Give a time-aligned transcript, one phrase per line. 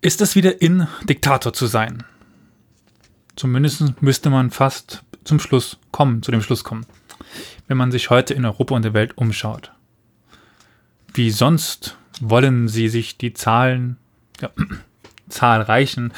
[0.00, 2.02] ist es wieder in, Diktator zu sein.
[3.36, 6.86] Zumindest müsste man fast zum Schluss kommen, zu dem Schluss kommen,
[7.68, 9.72] wenn man sich heute in Europa und der Welt umschaut.
[11.14, 13.96] Wie sonst wollen sie sich die Zahlen,
[14.40, 14.50] ja,
[15.28, 16.12] zahlreichen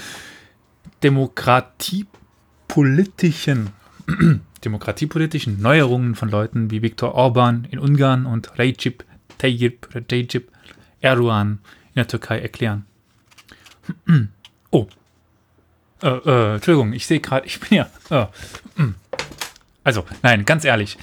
[1.02, 3.70] demokratiepolitischen,
[4.64, 9.04] demokratiepolitischen Neuerungen von Leuten wie Viktor Orban in Ungarn und Recep
[9.38, 10.50] Tayyip, Recep
[11.04, 12.86] Erdogan in der Türkei erklären.
[14.70, 14.88] Oh.
[16.02, 17.88] Äh, äh, Entschuldigung, ich sehe gerade, ich bin ja.
[18.10, 18.26] Äh,
[18.82, 18.96] mm.
[19.84, 20.98] also, nein, ganz ehrlich.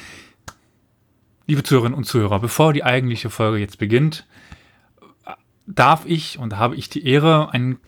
[1.47, 4.25] Liebe Zuhörerinnen und Zuhörer, bevor die eigentliche Folge jetzt beginnt,
[5.65, 7.79] darf ich und habe ich die Ehre, ein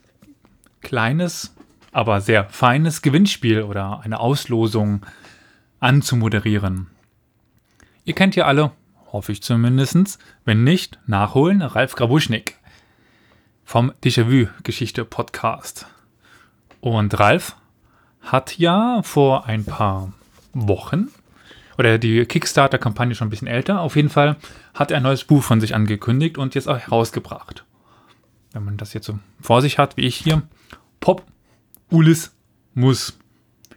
[0.81, 1.53] kleines,
[1.91, 5.05] aber sehr feines Gewinnspiel oder eine Auslosung
[5.81, 6.87] anzumoderieren.
[8.05, 8.71] Ihr kennt ja alle,
[9.13, 12.57] hoffe ich zumindest, wenn nicht, nachholen, Ralf Grabuschnik
[13.63, 15.85] vom Déjà-vu-Geschichte-Podcast.
[16.81, 17.55] Und Ralf
[18.21, 20.11] hat ja vor ein paar
[20.53, 21.09] Wochen,
[21.77, 24.35] oder die Kickstarter-Kampagne schon ein bisschen älter, auf jeden Fall
[24.73, 27.65] hat er ein neues Buch von sich angekündigt und jetzt auch herausgebracht.
[28.51, 30.41] Wenn man das jetzt so vor sich hat, wie ich hier,
[30.99, 31.23] Pop
[31.89, 32.35] Ulis
[32.73, 33.17] muss.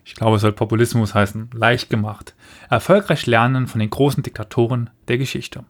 [0.06, 1.50] Ich glaube, es soll Populismus heißen.
[1.52, 2.34] Leicht gemacht.
[2.70, 5.64] Erfolgreich lernen von den großen Diktatoren der Geschichte.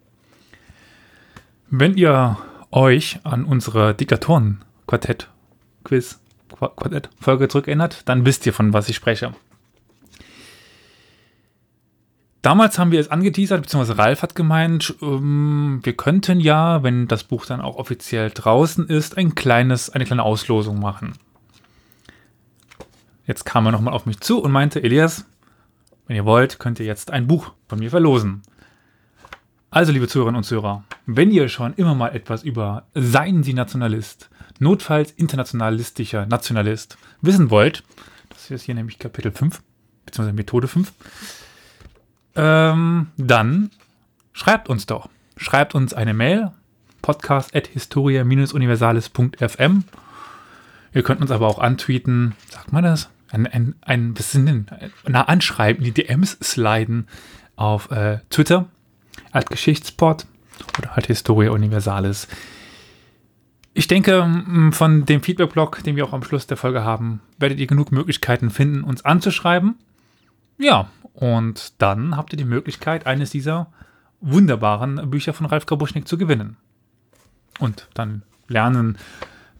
[1.71, 2.37] Wenn ihr
[2.71, 6.21] euch an unsere Diktatoren-Quartett-Quiz,
[6.51, 9.33] Quartett-Folge zurückerinnert, dann wisst ihr, von was ich spreche.
[12.43, 17.25] Damals haben wir es angeteasert, beziehungsweise Ralf hat gemeint, ähm, wir könnten ja, wenn das
[17.25, 21.15] Buch dann auch offiziell draußen ist, ein kleines, eine kleine Auslosung machen.
[23.27, 25.27] Jetzt kam er nochmal auf mich zu und meinte, Elias,
[26.07, 28.43] wenn ihr wollt, könnt ihr jetzt ein Buch von mir verlosen.
[29.71, 34.31] Also, liebe Zuhörerinnen und Zuhörer, wenn ihr schon immer mal etwas über Seien Sie Nationalist,
[34.59, 37.83] notfalls internationalistischer Nationalist wissen wollt,
[38.31, 39.61] das ist hier nämlich Kapitel 5,
[40.07, 40.93] beziehungsweise Methode 5,
[42.37, 43.71] ähm, dann
[44.33, 45.09] schreibt uns doch.
[45.37, 46.53] Schreibt uns eine Mail,
[47.03, 49.85] podcast.historia-universales.fm.
[50.95, 53.11] Ihr könnt uns aber auch antweeten, sagt man das?
[53.31, 54.67] Ein, ein, ein bisschen
[55.07, 57.09] nah anschreiben, die DMs sliden
[57.57, 58.67] auf äh, Twitter
[59.33, 60.27] als Geschichtspot
[60.79, 62.29] oder halt Historia Universalis.
[63.75, 67.67] Ich denke, von dem Feedback-Blog, den wir auch am Schluss der Folge haben, werdet ihr
[67.67, 69.75] genug Möglichkeiten finden, uns anzuschreiben.
[70.57, 73.67] Ja, und dann habt ihr die Möglichkeit, eines dieser
[74.21, 76.57] wunderbaren Bücher von Ralf Grabuschnik zu gewinnen.
[77.59, 78.97] Und dann lernen,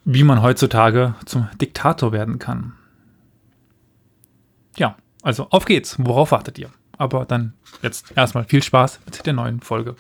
[0.05, 2.73] wie man heutzutage zum Diktator werden kann.
[4.77, 5.97] Ja, also auf geht's.
[5.99, 6.71] Worauf wartet ihr?
[6.99, 9.97] Aber dann jetzt erstmal viel Spaß mit der neuen Folge.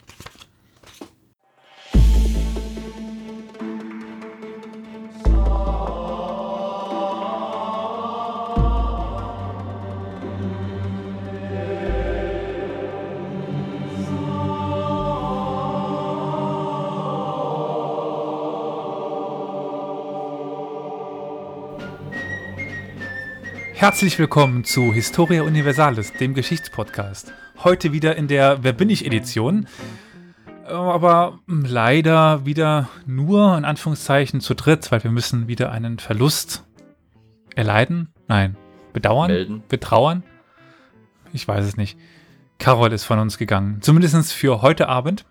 [23.86, 27.32] Herzlich willkommen zu Historia Universalis, dem Geschichtspodcast.
[27.62, 29.68] Heute wieder in der Wer bin ich Edition,
[30.64, 36.64] aber leider wieder nur in Anführungszeichen zu dritt, weil wir müssen wieder einen Verlust
[37.54, 38.08] erleiden.
[38.26, 38.56] Nein,
[38.92, 39.62] bedauern, Melden.
[39.68, 40.24] betrauern.
[41.32, 41.96] Ich weiß es nicht.
[42.58, 45.26] Carol ist von uns gegangen, zumindest für heute Abend.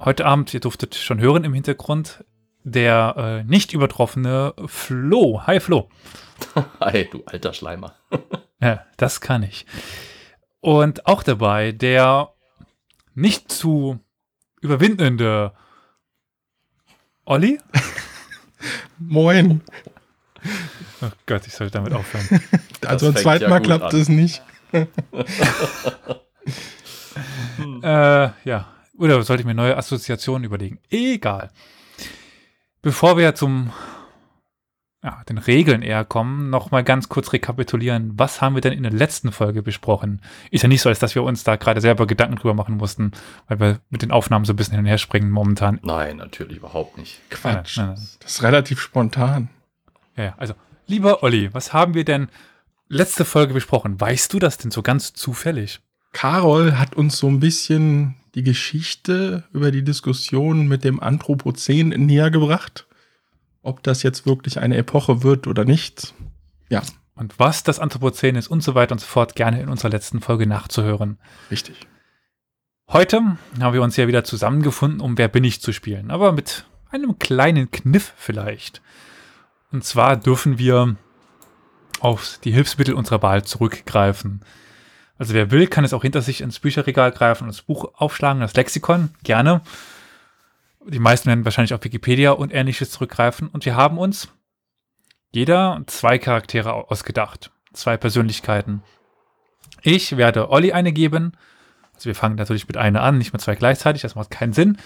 [0.00, 2.24] Heute Abend, ihr durftet schon hören im Hintergrund,
[2.64, 5.42] der äh, nicht übertroffene Flo.
[5.46, 5.88] Hi Flo.
[6.80, 7.94] Hi, du alter Schleimer.
[8.60, 9.66] ja, das kann ich.
[10.60, 12.30] Und auch dabei der
[13.14, 13.98] nicht zu
[14.60, 15.52] überwindende
[17.24, 17.58] Olli.
[18.98, 19.62] Moin.
[21.00, 22.40] Oh Gott, ich sollte damit aufhören.
[22.86, 24.42] also ein zweites Mal klappt es nicht.
[27.82, 28.68] äh, ja.
[28.98, 30.78] Oder sollte ich mir neue Assoziationen überlegen?
[30.90, 31.50] Egal.
[32.82, 33.72] Bevor wir zum
[35.04, 38.12] ja, den Regeln eher kommen, noch mal ganz kurz rekapitulieren.
[38.16, 40.20] Was haben wir denn in der letzten Folge besprochen?
[40.50, 43.10] Ist ja nicht so, als dass wir uns da gerade selber Gedanken drüber machen mussten,
[43.48, 45.80] weil wir mit den Aufnahmen so ein bisschen hin und her springen momentan.
[45.82, 47.20] Nein, natürlich überhaupt nicht.
[47.30, 47.78] Quatsch.
[47.78, 49.48] Ja, das ist relativ spontan.
[50.16, 50.54] Ja, also,
[50.86, 52.28] lieber Olli, was haben wir denn
[52.88, 54.00] letzte Folge besprochen?
[54.00, 55.80] Weißt du das denn so ganz zufällig?
[56.12, 62.30] Carol hat uns so ein bisschen die Geschichte über die Diskussion mit dem Anthropozän näher
[62.30, 62.86] gebracht
[63.62, 66.14] ob das jetzt wirklich eine Epoche wird oder nicht.
[66.68, 66.82] Ja.
[67.14, 70.20] Und was das Anthropozän ist und so weiter und so fort, gerne in unserer letzten
[70.20, 71.18] Folge nachzuhören.
[71.50, 71.76] Richtig.
[72.88, 76.64] Heute haben wir uns ja wieder zusammengefunden, um Wer bin ich zu spielen, aber mit
[76.90, 78.82] einem kleinen Kniff vielleicht.
[79.70, 80.96] Und zwar dürfen wir
[82.00, 84.40] auf die Hilfsmittel unserer Wahl zurückgreifen.
[85.22, 88.40] Also wer will, kann es auch hinter sich ins Bücherregal greifen und das Buch aufschlagen,
[88.40, 89.60] das Lexikon, gerne.
[90.84, 93.46] Die meisten werden wahrscheinlich auf Wikipedia und ähnliches zurückgreifen.
[93.46, 94.32] Und wir haben uns
[95.30, 97.52] jeder zwei Charaktere ausgedacht.
[97.72, 98.82] Zwei Persönlichkeiten.
[99.82, 101.34] Ich werde Olli eine geben.
[101.94, 104.76] Also wir fangen natürlich mit einer an, nicht mit zwei gleichzeitig, das macht keinen Sinn.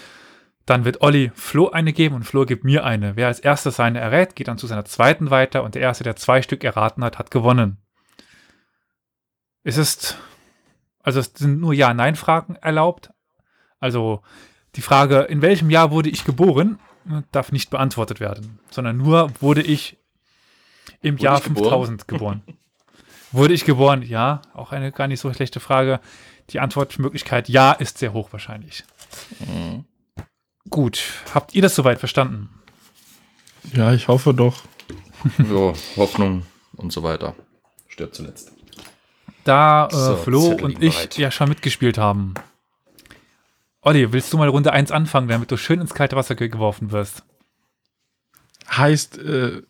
[0.67, 3.17] Dann wird Olli Flo eine geben und Flo gibt mir eine.
[3.17, 6.17] Wer als erstes seine errät, geht dann zu seiner zweiten weiter und der erste, der
[6.17, 7.79] zwei Stück erraten hat, hat gewonnen.
[9.67, 10.17] Es ist,
[11.03, 13.11] also es sind nur Ja-Nein-Fragen erlaubt.
[13.81, 14.23] Also
[14.77, 16.79] die Frage, in welchem Jahr wurde ich geboren,
[17.33, 19.99] darf nicht beantwortet werden, sondern nur wurde ich
[21.03, 21.65] im Wurde Jahr ich geboren?
[21.65, 22.43] 5000 geboren.
[23.33, 24.03] wurde ich geboren?
[24.03, 25.99] Ja, auch eine gar nicht so schlechte Frage.
[26.51, 28.85] Die Antwortmöglichkeit Ja ist sehr hoch wahrscheinlich.
[29.41, 29.85] Mhm.
[30.71, 31.03] Gut,
[31.35, 32.51] habt ihr das soweit verstanden?
[33.73, 34.63] Ja, ich hoffe doch.
[35.49, 36.47] So, Hoffnung
[36.77, 37.35] und so weiter.
[37.89, 38.53] Stirbt zuletzt.
[39.47, 41.19] Da äh, So, Flo und ich bereit.
[41.19, 42.35] ja schon mitgespielt haben.
[43.81, 46.91] Olli, willst du mal Runde 1 anfangen, damit du schön ins kalte Wasser ge- geworfen
[46.91, 47.23] wirst?
[48.71, 49.63] Heißt, äh,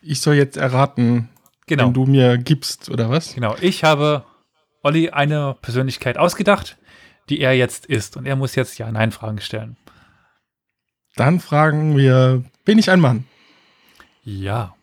[0.00, 1.28] ich soll jetzt erraten,
[1.66, 1.86] Genau.
[1.86, 3.34] wenn du mir gibst, oder was?
[3.34, 4.24] Genau, ich habe
[4.82, 6.76] Olli eine Persönlichkeit ausgedacht,
[7.28, 8.16] die er jetzt ist.
[8.16, 9.76] Und er muss jetzt Ja-Nein-Fragen stellen.
[11.16, 13.24] Dann fragen wir, bin ich ein Mann?
[14.22, 14.76] Ja.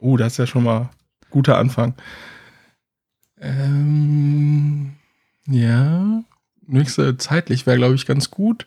[0.00, 0.90] Oh, das ist ja schon mal ein
[1.30, 1.94] guter Anfang.
[3.40, 4.96] Ähm,
[5.46, 6.22] ja,
[6.66, 8.66] nächste zeitlich wäre, glaube ich, ganz gut.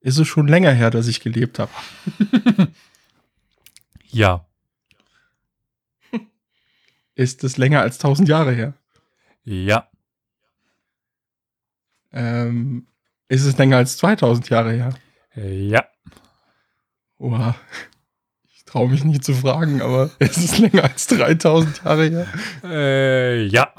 [0.00, 1.72] Ist es schon länger her, dass ich gelebt habe?
[4.12, 4.44] Ja.
[7.14, 8.74] Ist es länger als 1000 Jahre her?
[9.44, 9.88] Ja.
[12.12, 12.86] Ähm,
[13.28, 14.94] ist es länger als 2000 Jahre her?
[15.34, 15.84] Ja.
[17.18, 17.56] Oha.
[18.72, 22.26] Traue mich nicht zu fragen, aber ist es länger als 3000 Jahre her?
[22.64, 23.72] Äh, ja.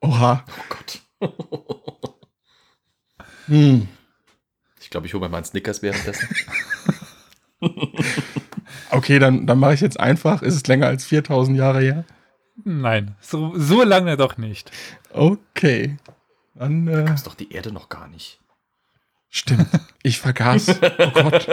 [0.00, 0.44] Oha.
[0.48, 1.00] Oh Gott.
[3.46, 3.88] Hm.
[4.80, 6.28] Ich glaube, ich hole mir mal einen Snickers währenddessen.
[8.92, 10.42] Okay, dann, dann mache ich jetzt einfach.
[10.42, 12.04] Ist es länger als 4000 Jahre her?
[12.64, 14.70] Nein, so, so lange doch nicht.
[15.12, 15.96] Okay.
[16.54, 18.40] Dann, äh, ist doch die Erde noch gar nicht.
[19.28, 19.68] stimmt.
[20.02, 20.80] Ich vergaß.
[20.98, 21.46] Oh Gott.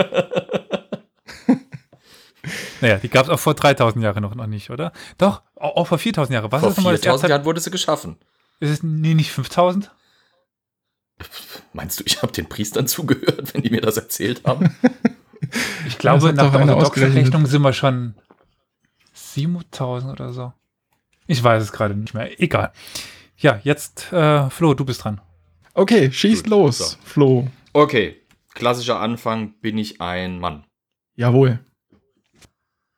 [2.81, 4.91] Naja, die gab es auch vor 3000 Jahren noch, noch nicht, oder?
[5.17, 6.51] Doch, auch, auch vor 4000 Jahren.
[6.51, 7.29] Was Vor ist nochmal das 4000 Jahrzeit?
[7.29, 8.17] Jahren wurde sie geschaffen.
[8.59, 9.91] Ist es nee, nicht 5000?
[11.73, 14.75] Meinst du, ich habe den Priestern zugehört, wenn die mir das erzählt haben?
[15.85, 17.13] Ich glaube, nach der einer orthodoxen.
[17.13, 18.15] Rechnung sind wir schon
[19.13, 20.51] 7000 oder so.
[21.27, 22.41] Ich weiß es gerade nicht mehr.
[22.41, 22.71] Egal.
[23.37, 25.21] Ja, jetzt, äh, Flo, du bist dran.
[25.75, 26.97] Okay, schieß Gut, los, so.
[27.03, 27.47] Flo.
[27.73, 28.19] Okay,
[28.55, 30.65] klassischer Anfang, bin ich ein Mann.
[31.15, 31.59] Jawohl.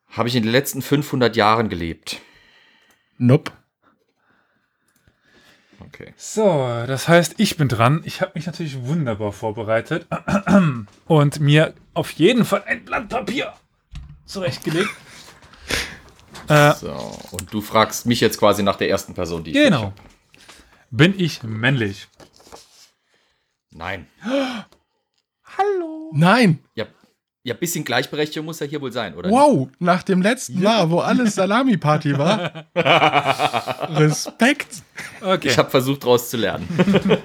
[0.09, 2.19] Habe ich in den letzten 500 Jahren gelebt?
[3.17, 3.51] Nope.
[5.79, 6.13] Okay.
[6.17, 8.01] So, das heißt, ich bin dran.
[8.05, 10.07] Ich habe mich natürlich wunderbar vorbereitet
[11.05, 13.53] und mir auf jeden Fall ein Blatt Papier
[14.25, 14.89] zurechtgelegt.
[16.47, 16.91] äh, So,
[17.31, 19.83] und du fragst mich jetzt quasi nach der ersten Person, die ich genau.
[19.83, 19.93] hab.
[20.91, 22.07] Bin ich männlich?
[23.71, 24.07] Nein.
[25.57, 26.11] Hallo.
[26.13, 26.59] Nein.
[26.75, 26.85] Ja,
[27.43, 29.29] ja, bisschen Gleichberechtigung muss ja hier wohl sein, oder?
[29.29, 32.65] Wow, nach dem letzten Mal, wo alles Salami-Party war.
[33.95, 34.83] Respekt.
[35.21, 36.67] Okay, Ich habe versucht, daraus zu lernen.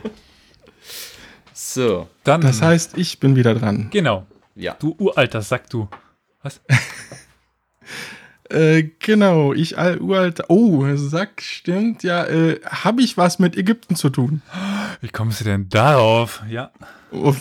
[1.52, 2.40] so, dann.
[2.42, 3.88] Das heißt, ich bin wieder dran.
[3.90, 4.26] genau.
[4.54, 4.76] ja.
[4.78, 5.88] Du uralter Sack, du.
[6.42, 6.60] Was?
[8.50, 10.42] Äh, genau, ich all uralt.
[10.48, 12.02] Oh, Sack, stimmt.
[12.02, 14.42] Ja, äh, habe ich was mit Ägypten zu tun?
[15.00, 16.42] Wie kommst du denn darauf?
[16.48, 16.70] Ja.
[17.10, 17.34] Oh.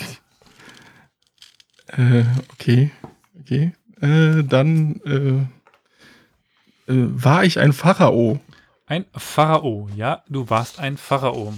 [1.98, 2.92] Äh, okay,
[3.40, 3.74] okay.
[4.02, 8.40] Äh, dann äh, äh, war ich ein Pharao.
[8.86, 9.90] Ein Pharao.
[9.96, 11.54] Ja, du warst ein Pharao.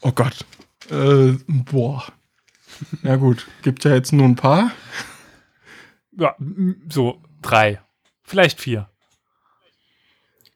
[0.00, 0.44] Oh Gott.
[0.90, 2.04] Äh, boah.
[3.02, 4.70] Ja gut, gibt ja jetzt nur ein paar.
[6.12, 6.36] Ja,
[6.88, 7.80] so drei.
[8.22, 8.88] Vielleicht vier.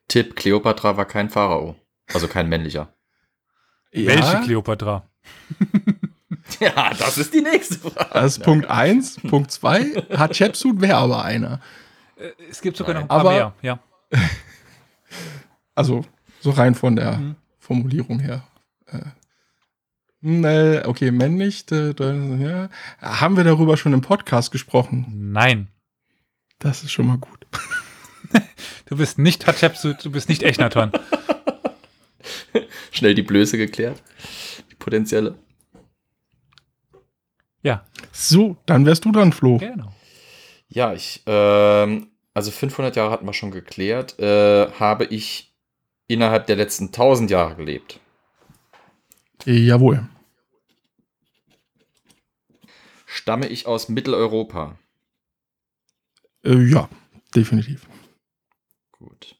[0.08, 1.76] Tipp, Kleopatra war kein Pharao.
[2.12, 2.94] Also kein männlicher.
[3.92, 5.08] Welche Kleopatra?
[6.76, 8.10] Ja, das ist die nächste Frage.
[8.12, 9.20] Das ist Punkt 1.
[9.28, 10.06] Punkt 2.
[10.16, 11.60] Hatschepsut wäre aber einer.
[12.16, 13.02] Äh, Es gibt sogar Nein.
[13.02, 13.54] noch ein paar Aber- mehr.
[13.62, 13.78] Ja.
[15.74, 16.04] Also,
[16.40, 17.36] so rein von der Mhm.
[17.60, 18.42] Formulierung her.
[20.22, 21.66] Äh, okay, männlich.
[21.66, 22.68] Da- ja.
[23.00, 25.06] Haben wir darüber schon im Podcast gesprochen?
[25.32, 25.68] Nein.
[26.58, 27.46] Das ist schon mal gut.
[28.86, 30.90] Du bist nicht Hatschepsut, du bist nicht Echnaton.
[32.90, 34.02] Schnell die Blöße geklärt.
[34.70, 35.34] Die potenzielle.
[38.20, 39.58] So, dann wärst du dran, Flo.
[39.58, 39.94] Genau.
[40.66, 45.54] Ja, ich, ähm, also 500 Jahre hatten wir schon geklärt, äh, habe ich
[46.08, 48.00] innerhalb der letzten 1000 Jahre gelebt.
[49.44, 50.08] Jawohl.
[53.06, 54.76] Stamme ich aus Mitteleuropa?
[56.44, 56.88] Äh, ja,
[57.36, 57.86] definitiv.
[58.90, 59.36] Gut.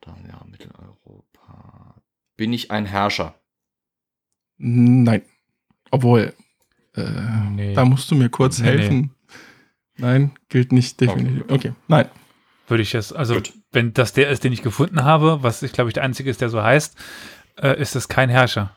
[0.00, 2.02] Dann ja, Mitteleuropa.
[2.36, 3.38] Bin ich ein Herrscher?
[4.56, 5.22] Nein.
[5.92, 6.34] Obwohl,
[6.94, 7.02] äh,
[7.50, 7.74] Nee.
[7.74, 9.14] da musst du mir kurz Nee, helfen.
[9.96, 11.42] Nein, gilt nicht definitiv.
[11.44, 11.54] Okay.
[11.54, 12.08] Okay, nein.
[12.66, 13.52] Würde ich jetzt, also Gut.
[13.72, 16.40] wenn das der ist, den ich gefunden habe, was ich glaube ich der einzige ist,
[16.40, 16.96] der so heißt,
[17.60, 18.74] äh, ist es kein Herrscher.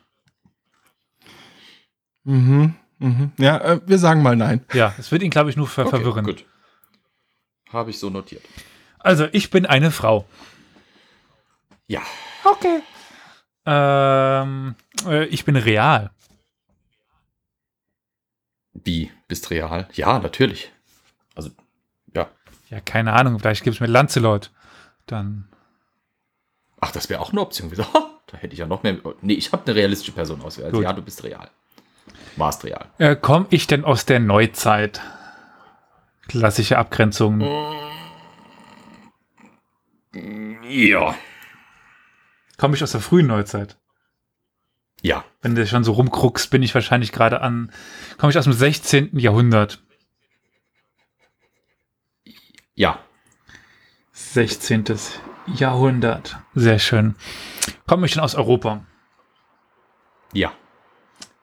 [2.24, 3.32] Mhm, mhm.
[3.38, 4.66] Ja, äh, wir sagen mal nein.
[4.74, 6.26] Ja, es wird ihn glaube ich nur ver Okay, verwirren.
[6.26, 6.46] Gut.
[7.72, 8.44] Habe ich so notiert.
[9.00, 10.26] Also ich bin eine Frau.
[11.88, 12.02] Ja.
[12.44, 12.82] Okay.
[13.66, 16.12] Ähm, äh, ich bin real.
[18.84, 19.12] Wie?
[19.28, 19.88] Bist real?
[19.94, 20.72] Ja, natürlich.
[21.36, 21.52] Also,
[22.14, 22.30] ja.
[22.70, 24.52] Ja, keine Ahnung, vielleicht gibt es mit Lancelot.
[25.06, 25.48] Dann.
[26.80, 27.72] Ach, das wäre auch eine Option.
[28.30, 28.98] Da hätte ich ja noch mehr.
[29.22, 30.74] Nee, ich habe eine realistische Person ausgewählt.
[30.74, 30.84] Gut.
[30.84, 31.50] Ja, du bist real.
[32.36, 32.88] Warst real.
[32.98, 35.02] Äh, Komme ich denn aus der Neuzeit?
[36.28, 37.40] Klassische Abgrenzung.
[40.70, 41.16] Ja.
[42.58, 43.78] Komme ich aus der frühen Neuzeit?
[45.02, 45.24] Ja.
[45.42, 47.72] Wenn du schon so rumkruckst, bin ich wahrscheinlich gerade an.
[48.18, 49.18] Komme ich aus dem 16.
[49.20, 49.82] Jahrhundert?
[52.76, 53.00] Ja.
[54.14, 54.86] 16.
[55.48, 56.38] Jahrhundert.
[56.56, 57.16] Sehr schön.
[57.86, 58.86] Komme ich denn aus Europa?
[60.34, 60.52] Ja.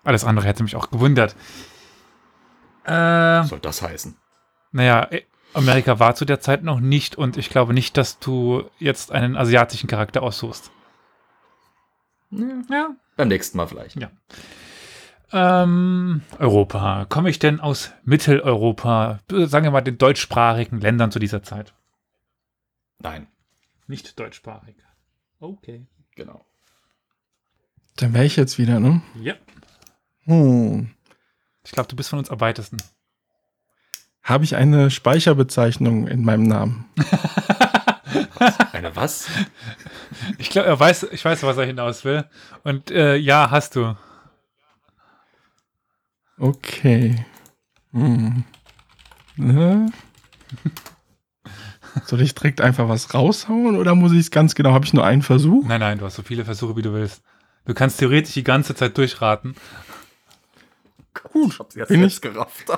[0.02, 1.34] Alles andere hätte mich auch gewundert.
[2.84, 4.16] Äh, Was soll das heißen?
[4.72, 5.22] naja, äh,
[5.54, 9.36] Amerika war zu der Zeit noch nicht und ich glaube nicht, dass du jetzt einen
[9.36, 10.70] asiatischen Charakter aussuchst.
[12.70, 12.94] Ja.
[13.16, 13.96] Beim nächsten Mal vielleicht.
[13.96, 14.10] Ja.
[15.32, 17.06] Ähm, Europa.
[17.08, 19.20] Komme ich denn aus Mitteleuropa?
[19.28, 21.74] Sagen wir mal den deutschsprachigen Ländern zu dieser Zeit.
[23.00, 23.26] Nein.
[23.86, 24.76] Nicht deutschsprachig.
[25.40, 25.86] Okay.
[26.14, 26.44] Genau.
[27.96, 29.02] Dann wäre ich jetzt wieder, ne?
[29.20, 29.34] Ja.
[30.24, 30.90] Hm.
[31.64, 32.78] Ich glaube, du bist von uns am weitesten.
[34.22, 36.86] Habe ich eine Speicherbezeichnung in meinem Namen?
[38.72, 39.28] Eine was?
[40.38, 42.24] Ich glaube, er weiß, ich weiß, was er hinaus will.
[42.62, 43.96] Und äh, ja, hast du.
[46.38, 47.24] Okay.
[47.92, 48.44] Hm.
[49.36, 49.92] Ne?
[52.06, 54.72] Soll ich direkt einfach was raushauen oder muss ich es ganz genau?
[54.72, 55.64] Habe ich nur einen Versuch?
[55.66, 57.22] Nein, nein, du hast so viele Versuche, wie du willst.
[57.66, 59.54] Du kannst theoretisch die ganze Zeit durchraten.
[61.32, 61.52] Gut.
[61.52, 62.64] Ich hab's jetzt Bin selbst gerafft.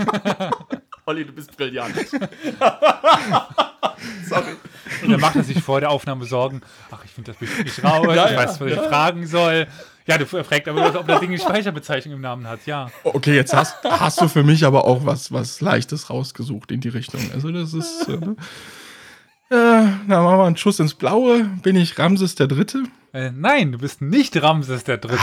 [1.10, 1.14] Ach.
[1.14, 1.94] Olli, du bist brillant.
[4.28, 4.56] Sorry.
[5.02, 6.60] Und dann macht er sich vor der Aufnahme Sorgen.
[6.90, 8.06] Ach, ich finde das bestimmt nicht raus.
[8.14, 8.82] Ja, ich ja, weiß, was ich ja.
[8.84, 9.66] fragen soll.
[10.06, 12.66] Ja, du fragst aber, ob das Ding eine Speicherbezeichnung im Namen hat.
[12.66, 12.90] Ja.
[13.04, 16.88] Okay, jetzt hast, hast du für mich aber auch was, was Leichtes rausgesucht in die
[16.88, 17.20] Richtung.
[17.32, 18.08] Also das ist.
[18.08, 18.26] Äh, äh,
[19.50, 21.44] dann machen wir einen Schuss ins Blaue.
[21.62, 22.84] Bin ich Ramses der Dritte?
[23.12, 25.18] Äh, nein, du bist nicht Ramses der Dritte.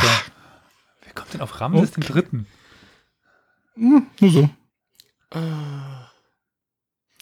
[1.03, 2.13] Wer kommt denn auf Ramses den Okay.
[2.13, 2.47] Dritten?
[3.75, 4.49] Hm, nur so.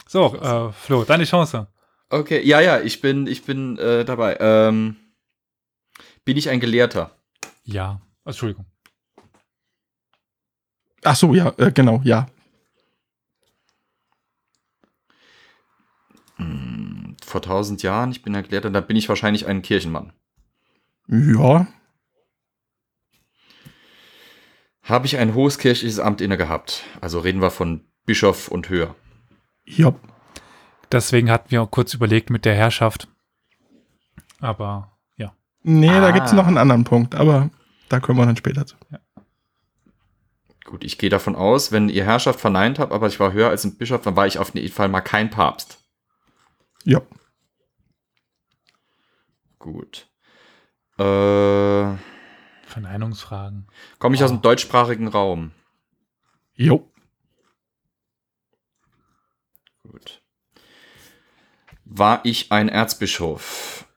[0.07, 1.67] So, äh, Flo, deine Chance.
[2.09, 4.37] Okay, ja, ja, ich bin, ich bin äh, dabei.
[4.39, 4.97] Ähm,
[6.23, 7.17] bin ich ein Gelehrter?
[7.63, 8.01] Ja.
[8.23, 8.65] Entschuldigung.
[11.03, 12.27] Ach so, ja, äh, genau, ja.
[16.37, 20.13] Hm, vor tausend Jahren, ich bin ein Gelehrter, da bin ich wahrscheinlich ein Kirchenmann.
[21.07, 21.67] Ja.
[24.81, 26.83] Habe ich ein hohes kirchliches Amt inne gehabt?
[27.01, 28.95] Also reden wir von Bischof und höher.
[29.65, 29.93] Ja.
[30.91, 33.07] Deswegen hatten wir auch kurz überlegt mit der Herrschaft.
[34.39, 35.33] Aber ja.
[35.63, 36.11] Nee, da Ah.
[36.11, 37.49] gibt es noch einen anderen Punkt, aber
[37.89, 38.75] da kommen wir dann später zu.
[40.65, 43.63] Gut, ich gehe davon aus, wenn ihr Herrschaft verneint habt, aber ich war höher als
[43.65, 45.79] ein Bischof, dann war ich auf jeden Fall mal kein Papst.
[46.83, 47.01] Ja.
[49.59, 50.07] Gut.
[50.97, 51.03] Äh,
[52.63, 53.67] Verneinungsfragen.
[53.99, 54.35] Komme ich aus Oh.
[54.35, 55.51] dem deutschsprachigen Raum?
[56.55, 56.87] Jo.
[59.91, 60.21] Gut.
[61.85, 63.87] War ich ein Erzbischof?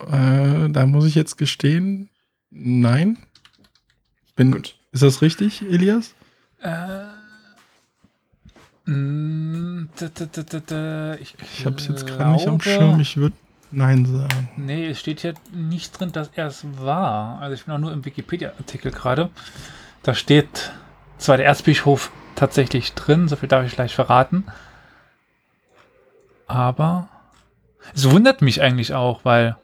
[0.00, 2.10] Äh, da muss ich jetzt gestehen,
[2.50, 3.18] nein.
[4.34, 4.76] Bin, Gut.
[4.92, 6.14] Ist das richtig, Elias?
[6.62, 7.04] Äh,
[8.84, 9.88] mm,
[11.20, 13.00] ich Ich habe es jetzt gerade nicht am Schirm.
[13.00, 13.36] Ich würde
[13.70, 14.48] nein sagen.
[14.56, 17.40] Nee, es steht hier nicht drin, dass er es war.
[17.40, 19.30] Also ich bin auch nur im Wikipedia-Artikel gerade.
[20.02, 20.72] Da steht
[21.18, 23.28] zwar der Erzbischof tatsächlich drin.
[23.28, 24.46] So viel darf ich gleich verraten.
[26.46, 27.08] Aber
[27.94, 29.56] es wundert mich eigentlich auch, weil.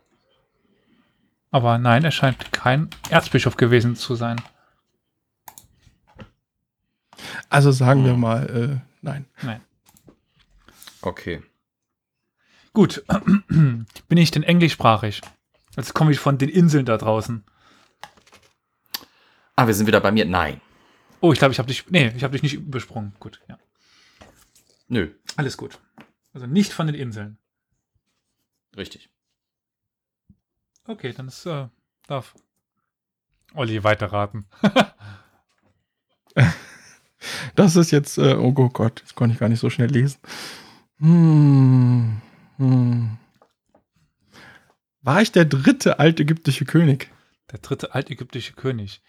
[1.51, 4.41] Aber nein, er scheint kein Erzbischof gewesen zu sein.
[7.49, 9.27] Also sagen wir mal, äh, nein.
[9.43, 9.61] Nein.
[11.03, 11.43] Okay.
[12.73, 13.05] Gut.
[13.49, 13.87] Bin
[14.19, 15.21] ich denn englischsprachig?
[15.77, 17.45] Jetzt komme ich von den Inseln da draußen.
[19.57, 20.25] Ah, wir sind wieder bei mir.
[20.25, 20.61] Nein.
[21.23, 21.89] Oh, ich glaube, ich habe dich.
[21.89, 23.15] Nee, ich habe dich nicht übersprungen.
[23.21, 23.57] Gut, ja.
[24.89, 25.15] Nö.
[25.37, 25.79] Alles gut.
[26.35, 27.39] Also nicht von den Inseln.
[28.77, 29.09] Richtig.
[30.85, 31.69] Okay, dann ist, äh,
[32.09, 32.35] darf
[33.55, 34.47] Olli weiterraten.
[37.55, 40.19] Das ist jetzt, äh, oh Gott, das konnte ich gar nicht so schnell lesen.
[40.99, 42.21] Hm,
[42.57, 43.17] hm.
[45.03, 47.11] War ich der dritte altägyptische König?
[47.53, 49.03] Der dritte altägyptische König.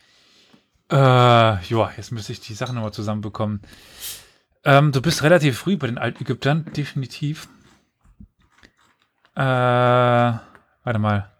[0.92, 3.62] Äh, ja, jetzt müsste ich die Sachen nochmal zusammenbekommen.
[4.66, 7.48] Ähm, du bist relativ früh bei den Altägyptern, definitiv.
[9.36, 11.32] Äh, warte mal.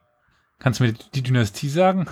[0.60, 2.08] Kannst du mir die Dynastie sagen?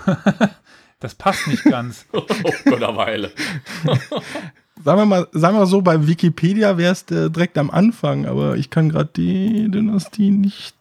[1.00, 2.06] das passt nicht ganz.
[2.12, 2.24] oh,
[2.64, 3.32] Gotterweile.
[4.84, 8.56] Sagen wir mal, sagen wir so, bei Wikipedia wäre es äh, direkt am Anfang, aber
[8.56, 10.74] ich kann gerade die Dynastie nicht.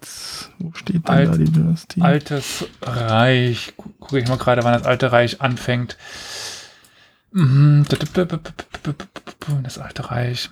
[0.60, 2.02] Wo steht denn Alt- da die Dynastie?
[2.02, 3.74] Altes Reich.
[3.78, 5.98] Gu- Gucke ich mal gerade, wann das Alte Reich anfängt.
[9.64, 10.50] Das Alte Reich.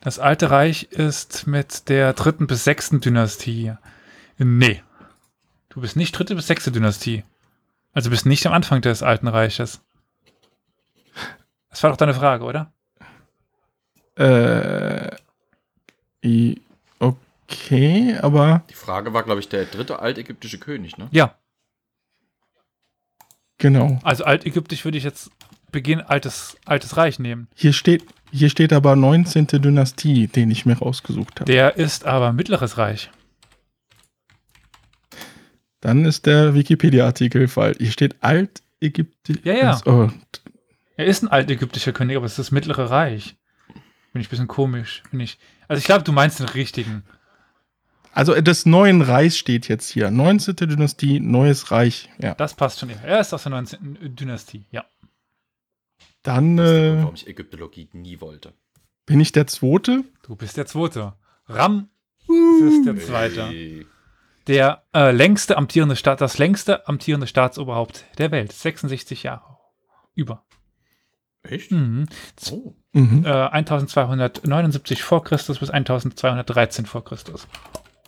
[0.00, 3.72] Das Alte Reich ist mit der dritten bis sechsten Dynastie.
[4.38, 4.82] Nee.
[5.68, 7.24] Du bist nicht dritte bis sechste Dynastie.
[7.92, 9.80] Also bist nicht am Anfang des Alten Reiches.
[11.76, 12.72] Das war doch deine Frage, oder?
[14.14, 15.14] Äh,
[16.98, 21.08] okay, aber Die Frage war, glaube ich, der dritte altägyptische König, ne?
[21.10, 21.34] Ja.
[23.58, 23.98] genau.
[24.02, 25.30] Also altägyptisch würde ich jetzt
[25.70, 27.46] Beginn Altes, Altes Reich nehmen.
[27.54, 29.46] Hier steht, hier steht aber 19.
[29.46, 31.52] Dynastie, den ich mir rausgesucht habe.
[31.52, 33.10] Der ist aber Mittleres Reich.
[35.82, 37.76] Dann ist der Wikipedia-Artikel falsch.
[37.80, 39.36] Hier steht Altägyptisch.
[39.44, 39.80] Ja, ja.
[39.84, 40.08] Oh,
[40.96, 43.36] Er ist ein altägyptischer König, aber es ist das Mittlere Reich.
[44.12, 45.02] Bin ich ein bisschen komisch.
[45.10, 45.38] Bin ich.
[45.68, 47.04] Also ich glaube, du meinst den richtigen.
[48.12, 50.10] also des neuen Reichs steht jetzt hier.
[50.10, 50.56] 19.
[50.56, 52.08] Dynastie, neues Reich.
[52.18, 52.34] Ja.
[52.34, 52.88] Das passt schon.
[52.90, 54.16] Er ist aus der 19.
[54.16, 54.64] Dynastie.
[54.70, 54.84] Ja.
[56.22, 58.54] Dann Das ist der Grund, äh, warum ich Ägyptologie nie wollte.
[59.04, 60.02] bin ich der Zweite.
[60.22, 61.12] Du bist der Zweite.
[61.46, 61.88] Ram
[62.28, 63.46] ist der Zweite.
[63.46, 63.86] Hey.
[64.48, 68.52] Der äh, längste amtierende Staat, das längste amtierende Staatsoberhaupt der Welt.
[68.52, 69.58] 66 Jahre.
[70.14, 70.44] Über.
[71.48, 71.70] Echt?
[71.70, 72.06] Mhm.
[72.50, 72.74] Oh.
[72.92, 73.24] Mhm.
[73.24, 77.46] Äh, 1279 vor Christus bis 1213 vor Christus.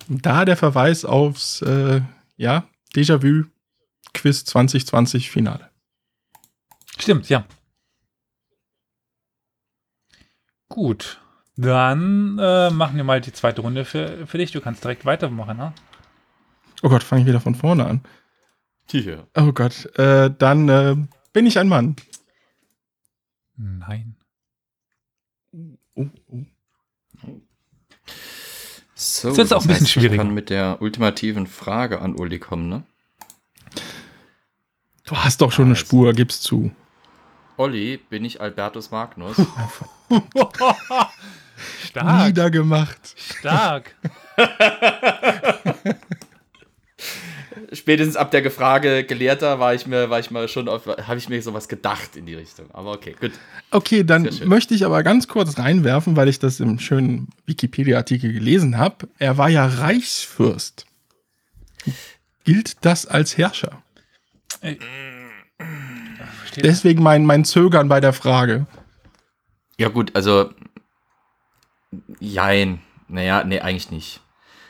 [0.09, 2.01] Da der Verweis aufs äh,
[2.37, 3.44] ja, Déjà-vu
[4.14, 5.70] Quiz 2020 Finale.
[6.98, 7.44] Stimmt, ja.
[10.68, 11.20] Gut.
[11.57, 14.53] Dann äh, machen wir mal die zweite Runde für, für dich.
[14.53, 15.72] Du kannst direkt weitermachen, ne?
[16.83, 18.01] Oh Gott, fange ich wieder von vorne an.
[18.90, 19.27] Hier.
[19.37, 20.96] Oh Gott, äh, dann äh,
[21.33, 21.96] bin ich ein Mann.
[23.59, 24.14] Nein.
[25.53, 26.44] Oh, oh.
[28.94, 30.14] So, Das ist jetzt auch ein bisschen heißt, schwieriger.
[30.14, 32.85] Ich kann mit der ultimativen Frage an Uli kommen, ne?
[35.05, 35.85] Du hast doch schon eine Also.
[35.87, 36.71] Spur, gib's zu.
[37.57, 39.37] Olli, bin ich Albertus Magnus?
[41.85, 43.14] Stark, Niedergemacht.
[43.18, 43.94] stark.
[47.73, 51.29] Spätestens ab der Frage Gelehrter war ich mir, war ich mal schon auf, habe ich
[51.29, 52.71] mir sowas gedacht in die Richtung.
[52.73, 53.33] Aber okay, gut.
[53.71, 58.79] Okay, dann möchte ich aber ganz kurz reinwerfen, weil ich das im schönen Wikipedia-Artikel gelesen
[58.79, 59.09] habe.
[59.19, 60.87] Er war ja Reichsfürst.
[62.45, 63.83] Gilt das als Herrscher?
[66.39, 68.67] Versteht Deswegen mein, mein Zögern bei der Frage.
[69.79, 70.51] Ja, gut, also.
[72.21, 72.81] Jein.
[73.09, 74.21] Naja, nee, eigentlich nicht.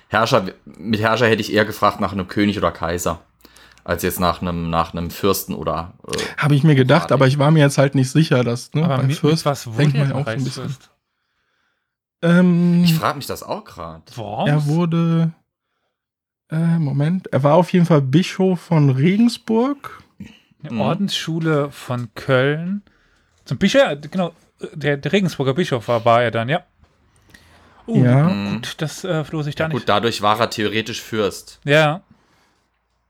[0.09, 3.21] Herrscher, mit Herrscher hätte ich eher gefragt nach einem König oder Kaiser.
[3.85, 5.94] Als jetzt nach einem, nach einem Fürsten oder.
[6.07, 8.85] Äh, Habe ich mir gedacht, aber ich war mir jetzt halt nicht sicher, dass ne,
[8.85, 10.77] Aber bei mit, mit Fürst was wurde denkt man denn auch so ein bisschen.
[12.21, 14.03] Ähm, ich frage mich das auch gerade.
[14.16, 14.51] Worms?
[14.51, 15.33] er wurde.
[16.51, 17.29] Äh, Moment.
[17.29, 20.03] Er war auf jeden Fall Bischof von Regensburg.
[20.62, 20.81] Eine Mhm.
[20.81, 22.83] Ordensschule von Köln.
[23.44, 24.33] Zum Bischof, ja, genau,
[24.75, 26.64] der, der Regensburger Bischof war, war er dann, ja.
[27.88, 28.51] Oh, Ja.
[28.51, 29.79] gut, das äh, floß ich da Ja, nicht.
[29.79, 31.59] gut, dadurch war er theoretisch Fürst.
[31.64, 32.03] Ja,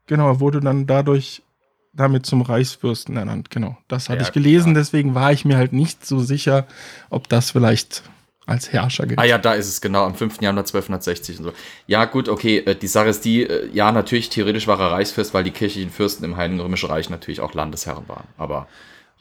[0.06, 1.42] Genau, er wurde dann dadurch
[1.92, 3.50] damit zum Reichsfürsten ernannt.
[3.50, 4.82] Genau, das hatte Ja, ich gelesen, klar.
[4.82, 6.66] deswegen war ich mir halt nicht so sicher,
[7.10, 8.02] ob das vielleicht
[8.46, 9.18] als Herrscher gilt.
[9.18, 10.40] Ah ja, da ist es genau, am 5.
[10.40, 11.52] Januar 1260 und so.
[11.86, 15.34] Ja, gut, okay, äh, die Sache ist die, äh, ja, natürlich, theoretisch war er Reichsfürst,
[15.34, 18.24] weil die kirchlichen Fürsten im Heiligen Römischen Reich natürlich auch Landesherren waren.
[18.38, 18.66] Aber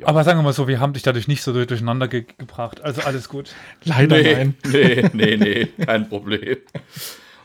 [0.04, 2.82] aber sagen wir mal so, wir haben dich dadurch nicht so durch- durcheinander ge gebracht.
[2.82, 3.54] Also alles gut.
[3.84, 4.56] Leider nein.
[4.72, 6.58] nee, nee, nee, kein Problem.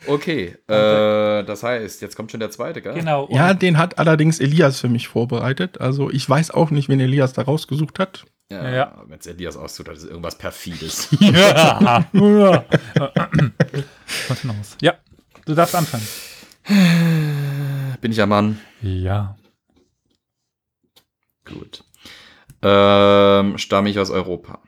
[0.06, 2.94] Okay, äh, das heißt, jetzt kommt schon der zweite, gell?
[2.94, 3.28] Genau.
[3.30, 5.80] Ja, den hat allerdings Elias für mich vorbereitet.
[5.80, 8.24] Also ich weiß auch nicht, wen Elias da rausgesucht hat.
[8.50, 9.02] Ja, Ja.
[9.06, 11.08] Wenn es Elias austut, das ist irgendwas perfides.
[11.20, 12.04] Ja.
[12.12, 12.64] ja.
[14.80, 14.94] Ja,
[15.46, 16.06] du darfst anfangen.
[18.00, 18.58] Bin ich ein Mann?
[18.82, 19.36] Ja.
[21.44, 21.84] Gut.
[22.62, 24.60] Ähm, stamme ich aus Europa?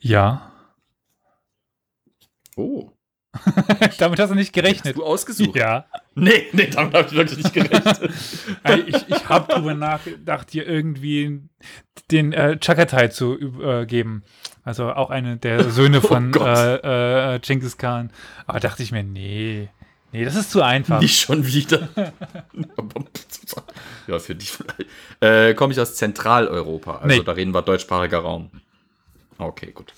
[0.00, 0.52] Ja.
[2.56, 2.90] Oh.
[3.98, 4.96] Damit hast du nicht gerechnet.
[4.96, 5.54] Du ausgesucht?
[5.56, 5.86] Ja.
[6.16, 8.10] Nee, nee, damit habe ich wirklich nicht gerechnet.
[8.64, 11.40] Also ich ich habe drüber nachgedacht, dir irgendwie
[12.10, 14.24] den äh, Chagatai zu äh, geben.
[14.64, 16.44] Also auch eine der Söhne Oh von Gott.
[16.44, 18.10] äh, äh, Genghis Khan.
[18.46, 19.68] Aber dachte ich mir, nee.
[20.12, 21.00] Nee, das ist zu einfach.
[21.00, 21.88] Nicht schon wieder.
[24.06, 24.86] ja, für dich vielleicht.
[25.20, 26.96] Äh, Komme ich aus Zentraleuropa?
[26.96, 27.22] Also Nee.
[27.22, 28.50] da reden wir deutschsprachiger Raum.
[29.38, 29.94] Okay, gut.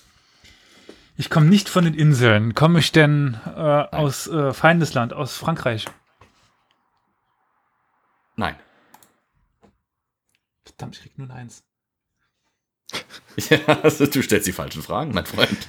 [1.17, 2.53] Ich komme nicht von den Inseln.
[2.55, 5.85] Komme ich denn äh, aus äh, Feindesland, aus Frankreich?
[8.35, 8.55] Nein.
[10.65, 11.63] Verdammt, ich krieg nur eins.
[13.49, 15.67] Ja, also, du stellst die falschen Fragen, mein Freund.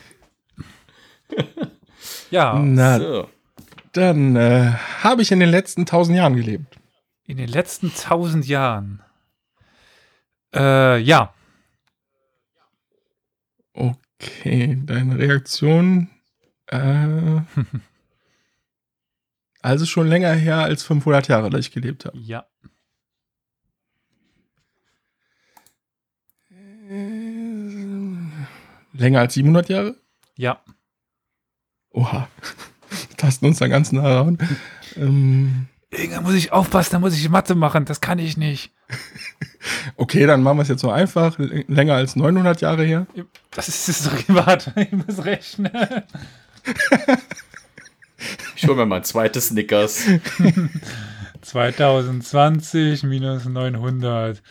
[2.31, 3.31] Ja, Na, So.
[3.97, 6.79] Dann äh, habe ich in den letzten tausend Jahren gelebt.
[7.27, 9.03] in den letzten tausend Jahren.
[10.55, 11.33] Äh, ja.
[13.73, 16.11] Okay, deine Reaktion.
[16.67, 17.41] Äh,
[19.63, 22.19] also schon länger her als 500 Jahre, dass ich gelebt habe.
[22.19, 22.47] Ja.
[28.93, 29.97] Länger als 700 Jahre?
[30.37, 30.63] Ja.
[31.91, 32.29] Oha.
[33.25, 34.39] Tasten uns da ganz nah ran.
[34.97, 37.87] Ähm, Irgendwann muss ich aufpassen, da muss ich Mathe machen.
[37.87, 38.73] Das kann ich nicht.
[39.97, 41.39] okay, dann machen wir es jetzt so einfach.
[41.39, 43.07] Länger als 900 Jahre her.
[43.53, 44.73] Das ist, das privat.
[44.77, 45.73] Ich muss rechnen.
[48.57, 50.03] Ich hole mir mal ein zweites Snickers.
[51.43, 54.43] 2020 minus 900.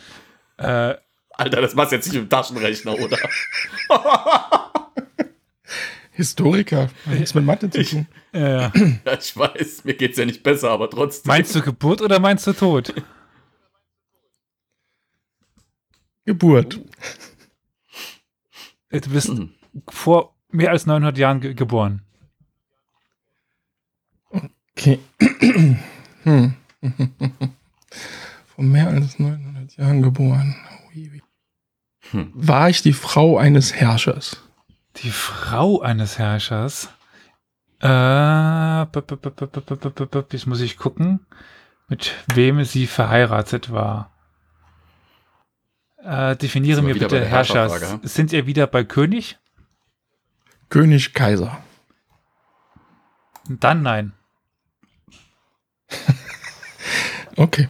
[0.56, 0.94] Äh,
[1.30, 3.18] Alter, das machst du jetzt nicht mit dem Taschenrechner, oder?
[6.14, 6.90] Historiker.
[7.06, 8.06] Hat nichts mit Mathe zu tun.
[8.32, 8.72] äh, Ja,
[9.18, 11.28] ich weiß, mir geht's ja nicht besser, aber trotzdem.
[11.28, 12.94] meinst du Geburt oder meinst du Tod?
[16.24, 16.80] Geburt.
[18.90, 19.50] Du bist Hm.
[19.88, 22.02] vor mehr als 900 Jahren ge geboren.
[24.76, 24.98] Okay.
[26.22, 26.54] hm.
[28.46, 30.54] Vor mehr als 900 Jahren geboren.
[30.94, 31.22] Ui.
[32.10, 32.30] Hm.
[32.34, 34.40] War ich die Frau eines Herrschers?
[34.96, 36.88] die Frau eines Herrschers.
[37.82, 38.82] Äh,
[40.32, 41.26] jetzt muss ich gucken,
[41.88, 44.10] mit wem sie verheiratet war.
[45.98, 48.00] Äh, definiere mir bitte Herrscher.
[48.02, 49.38] Sind ihr wieder bei König?
[50.68, 51.62] König Kaiser.
[53.48, 54.12] Dann nein.
[57.36, 57.68] okay.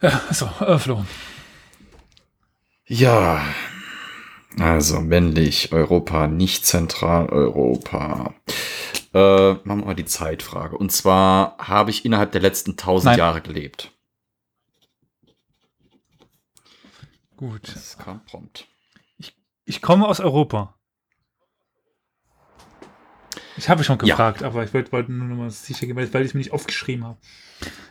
[0.00, 1.04] Ja, so, äh, Flo.
[2.86, 3.42] Ja,
[4.58, 8.34] also männlich, Europa, nicht Zentraleuropa.
[9.14, 10.76] Äh, machen wir mal die Zeitfrage.
[10.76, 13.18] Und zwar habe ich innerhalb der letzten tausend Nein.
[13.18, 13.92] Jahre gelebt.
[17.36, 17.70] Gut.
[17.74, 18.66] Das kam prompt.
[19.64, 20.74] Ich komme aus Europa.
[23.58, 24.14] Ich habe schon Ja.
[24.14, 27.04] gefragt, aber ich wollte nur noch mal sicher gehen, weil ich es mir nicht aufgeschrieben
[27.04, 27.18] habe.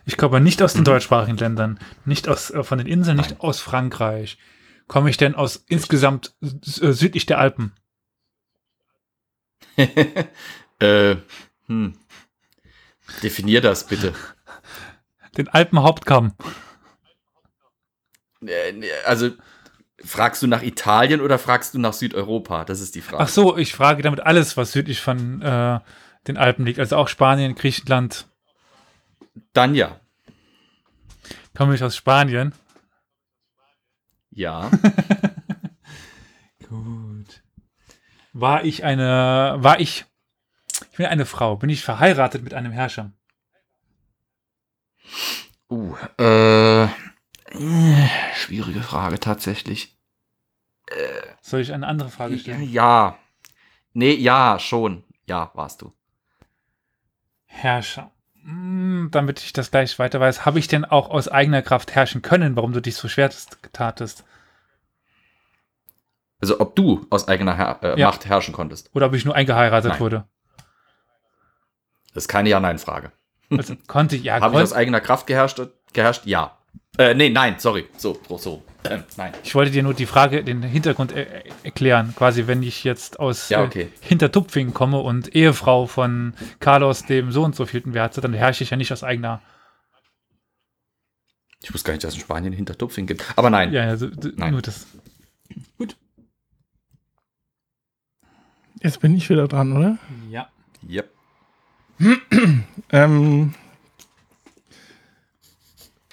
[0.06, 0.86] Ich komme nicht aus den Mhm.
[0.86, 4.38] deutschsprachigen Ländern, nicht aus äh, von den Inseln, nicht aus Frankreich.
[4.88, 7.73] Komme ich denn aus insgesamt äh, südlich der Alpen?
[10.80, 11.15] äh,
[11.67, 11.97] hm.
[13.21, 14.13] Definier das bitte.
[15.38, 16.34] Den Alpenhauptkamm.
[18.45, 19.32] Äh, nee, Also,
[20.04, 22.65] fragst du nach Italien oder fragst du nach Südeuropa?
[22.65, 23.23] Das ist die Frage.
[23.23, 25.80] Ach so, ich frage damit alles, was südlich von äh,
[26.28, 28.28] den Alpen liegt, also auch Spanien, Griechenland.
[29.54, 30.00] Dann ja.
[31.56, 32.54] Komme ich aus Spanien?
[34.38, 34.69] Ja.
[36.69, 37.41] Gut.
[38.34, 40.06] War ich eine, war ich,
[40.91, 43.12] ich bin eine Frau, bin ich verheiratet mit einem Herrscher?
[45.71, 46.88] Uh, äh, äh,
[48.36, 49.97] schwierige Frage tatsächlich.
[51.41, 52.71] Soll ich eine andere Frage stellen?
[52.71, 53.17] Ja.
[53.93, 55.04] Nee, ja, schon.
[55.26, 55.93] Ja, warst du.
[57.45, 58.12] Herrscher.
[58.48, 62.22] Hm, damit ich das gleich weiter weiß, habe ich denn auch aus eigener Kraft herrschen
[62.22, 63.30] können, warum du dich so schwer
[63.74, 64.24] tatest?
[66.40, 68.08] Also, ob du aus eigener Her äh, Ja.
[68.08, 68.90] Macht herrschen konntest.
[68.94, 70.00] Oder ob ich nur eingeheiratet Nein.
[70.00, 70.26] wurde?
[72.14, 73.12] Das ist keine Ja-Nein-Frage.
[73.50, 75.60] Also konnte ich, ja, Habe ich aus eigener Kraft geherrscht?
[75.92, 76.26] Geherrscht?
[76.26, 76.58] Ja.
[76.98, 77.88] Äh, nee, nein, sorry.
[77.98, 78.64] So, so,
[79.17, 79.34] nein.
[79.43, 82.13] ich wollte dir nur die Frage, den Hintergrund er er- erklären.
[82.15, 83.89] Quasi, wenn ich jetzt aus Ja, äh, okay.
[84.02, 88.69] Hintertupfingen komme und Ehefrau von Carlos dem so und so vielten Werte, dann herrsche ich
[88.71, 89.41] ja nicht aus eigener
[91.63, 93.23] Ich wusste gar nicht, dass es in Spanien Hintertupfing gibt.
[93.36, 93.73] Aber nein.
[93.73, 94.52] Ja, also, Nein.
[94.52, 94.86] nur das.
[98.82, 99.97] Jetzt bin ich wieder dran, oder?
[100.30, 100.50] Ja.
[100.88, 101.10] Yep.
[102.91, 103.56] Ähm,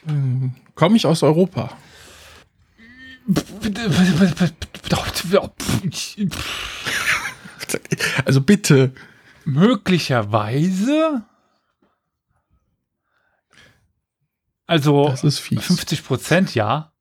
[0.09, 1.77] ähm, Komme ich aus Europa?
[8.25, 8.95] Also bitte.
[9.45, 11.25] Möglicherweise.
[14.67, 15.65] Also Das ist fies.
[15.65, 16.93] 50 Prozent ja.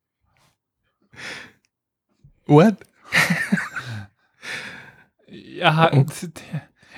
[2.46, 2.76] What?
[5.28, 6.04] Ja, Oh.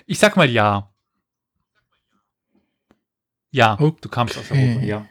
[0.06, 0.92] ich sag mal ja.
[3.50, 3.96] Ja, Okay.
[4.00, 5.06] du kamst aus Europa, ja.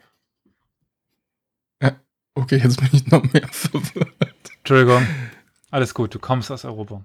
[2.36, 4.14] Okay, jetzt bin ich noch mehr verwirrt.
[4.60, 5.08] Entschuldigung.
[5.72, 7.04] Alles gut, du kommst aus Europa.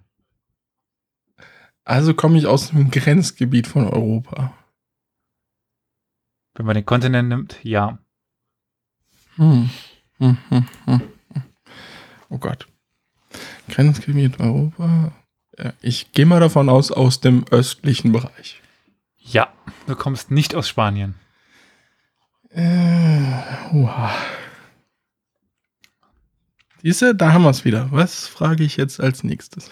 [1.84, 4.52] Also komme ich aus dem Grenzgebiet von Europa.
[6.54, 7.98] Wenn man den Kontinent nimmt, ja.
[9.36, 9.70] Hm.
[10.18, 11.02] Hm, hm, hm.
[12.28, 12.66] Oh Gott.
[13.68, 15.12] Grenzgebiet Europa.
[15.58, 18.60] Ja, Ich gehe mal davon aus, aus dem östlichen Bereich.
[19.16, 19.52] Ja,
[19.86, 21.14] du kommst nicht aus Spanien.
[22.50, 23.32] Äh,
[23.72, 24.10] uha.
[26.82, 27.88] Siehste, da haben wir es wieder.
[27.90, 29.70] Was frage ich jetzt als nächstes?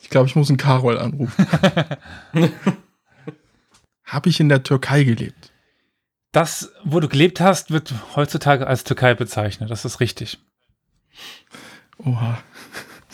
[0.00, 1.46] Ich glaube, ich muss einen Karol anrufen.
[4.04, 5.52] Habe ich in der Türkei gelebt?
[6.32, 9.70] Das, wo du gelebt hast, wird heutzutage als Türkei bezeichnet.
[9.70, 10.38] Das ist richtig.
[11.98, 12.38] Oha.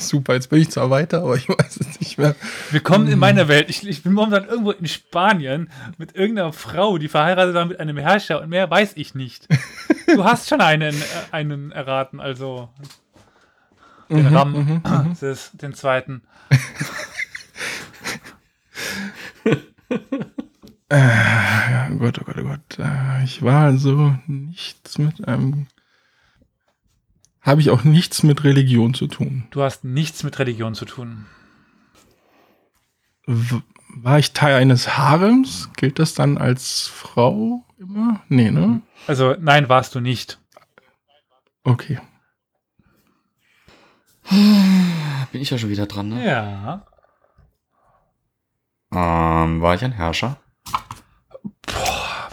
[0.08, 2.34] Super, jetzt bin ich zwar weiter, aber ich weiß es nicht mehr.
[2.70, 3.70] Willkommen in meiner Welt.
[3.70, 7.96] Ich, ich bin momentan irgendwo in Spanien mit irgendeiner Frau, die verheiratet war mit einem
[7.96, 9.48] Herrscher und mehr weiß ich nicht.
[10.14, 12.68] Du hast schon einen, äh, einen erraten, also
[14.10, 15.16] den Mhm, Ram, mhm, mhm.
[15.54, 16.22] den zweiten.
[20.90, 22.78] Äh, ja, oh Gott, oh Gott, oh Gott.
[22.78, 25.68] Äh, Ich war also nichts mit einem.
[27.42, 29.48] Habe ich auch nichts mit Religion zu tun.
[29.50, 31.26] Du hast nichts mit Religion zu tun.
[33.26, 33.60] W
[33.94, 35.68] war ich Teil eines Harems?
[35.76, 38.22] Gilt das dann als Frau immer?
[38.28, 38.80] Nee, ne?
[39.06, 40.38] Also nein, warst du nicht.
[41.62, 42.00] Okay.
[44.30, 46.24] Bin ich ja schon wieder dran, ne?
[46.24, 46.86] Ja.
[48.92, 50.38] Ähm, war ich ein Herrscher?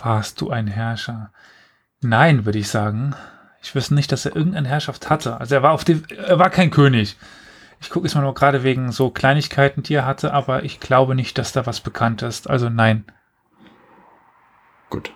[0.02, 1.34] Warst du ein Herrscher?
[2.02, 3.16] Nein, würde ich sagen.
[3.62, 5.40] Ich wüsste nicht, dass er irgendeine Herrschaft hatte.
[5.40, 7.18] Also er war auf dem, er war kein König.
[7.82, 11.16] Ich gucke jetzt mal nur gerade wegen so Kleinigkeiten, die er hatte, aber ich glaube
[11.16, 12.50] nicht, dass da was bekannt ist.
[12.50, 13.06] Also nein.
[14.90, 15.12] Gut.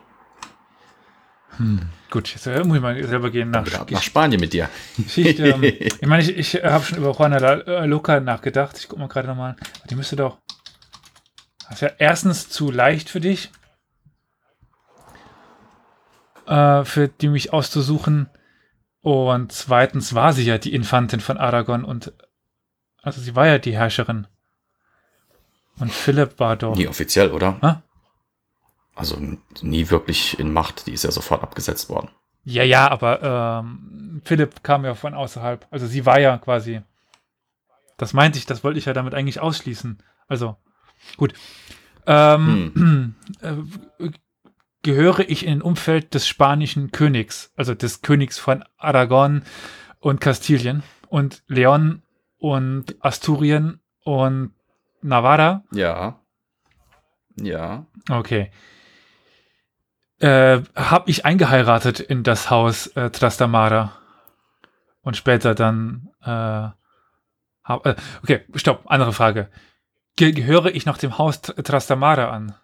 [2.10, 4.70] Gut, jetzt äh, muss ich mal selber gehen nach nach Spanien mit dir.
[4.98, 5.48] Geschichte.
[5.50, 8.78] ähm, ich meine, ich, ich habe schon über Juana La- äh, Loca nachgedacht.
[8.80, 9.56] Ich gucke mal gerade nochmal.
[9.90, 10.40] Die müsste doch.
[11.70, 13.52] Das ist ja erstens zu leicht für dich.
[16.48, 18.30] Äh, für die mich auszusuchen.
[19.02, 22.14] Und zweitens war sie ja die Infantin von Aragon und
[23.02, 24.28] also sie war ja die Herrscherin.
[25.80, 26.76] Und Philipp war doch.
[26.76, 27.58] Nie offiziell, oder?
[27.62, 27.76] Hä?
[28.96, 29.18] Also
[29.62, 30.88] nie wirklich in Macht.
[30.88, 32.10] Die ist ja sofort abgesetzt worden.
[32.46, 35.66] Ja, ja, aber ähm, Philipp kam ja von außerhalb.
[35.72, 36.82] Also sie war ja quasi.
[37.98, 40.02] Das meinte ich, das wollte ich ja damit eigentlich ausschließen.
[40.28, 40.58] Also,
[41.18, 41.34] gut.
[42.06, 44.10] Ähm, äh,
[44.84, 49.44] gehöre ich in den Umfeld des spanischen Königs, also des Königs von Aragon
[50.00, 52.04] und Kastilien und Leon
[52.38, 54.54] und Asturien und
[55.02, 55.64] Navarra.
[55.72, 56.20] Ja.
[57.36, 57.86] Ja.
[58.10, 58.52] Okay.
[60.20, 63.94] Äh, habe ich eingeheiratet in das Haus äh, Trastamara
[65.02, 66.70] und später dann äh,
[67.64, 69.50] hab, äh, okay, stopp, andere Frage.
[70.16, 72.56] Ge gehöre ich noch dem Haus Tr- Trastamara an?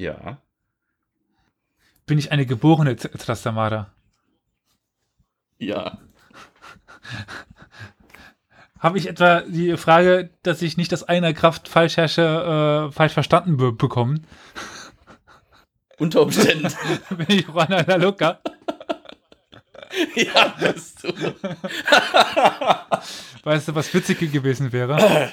[0.00, 0.38] Ja.
[2.06, 3.92] Bin ich eine geborene Tr- Trastamara?
[5.58, 5.98] Ja.
[8.78, 13.12] Habe ich etwa die Frage, dass ich nicht aus einer Kraft falsch herrsche, äh, falsch
[13.12, 14.26] verstanden be bekommen?
[15.98, 16.72] Unter Umständen.
[17.10, 18.40] Bin ich Juana La Loca?
[20.14, 21.08] ja, bist du.
[23.42, 25.30] Weißt du, was witzig gewesen wäre?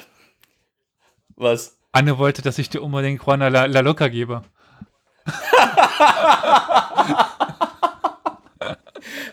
[1.37, 1.77] Was?
[1.93, 4.43] Anne wollte, dass ich dir unbedingt Juana La, La Loca gebe.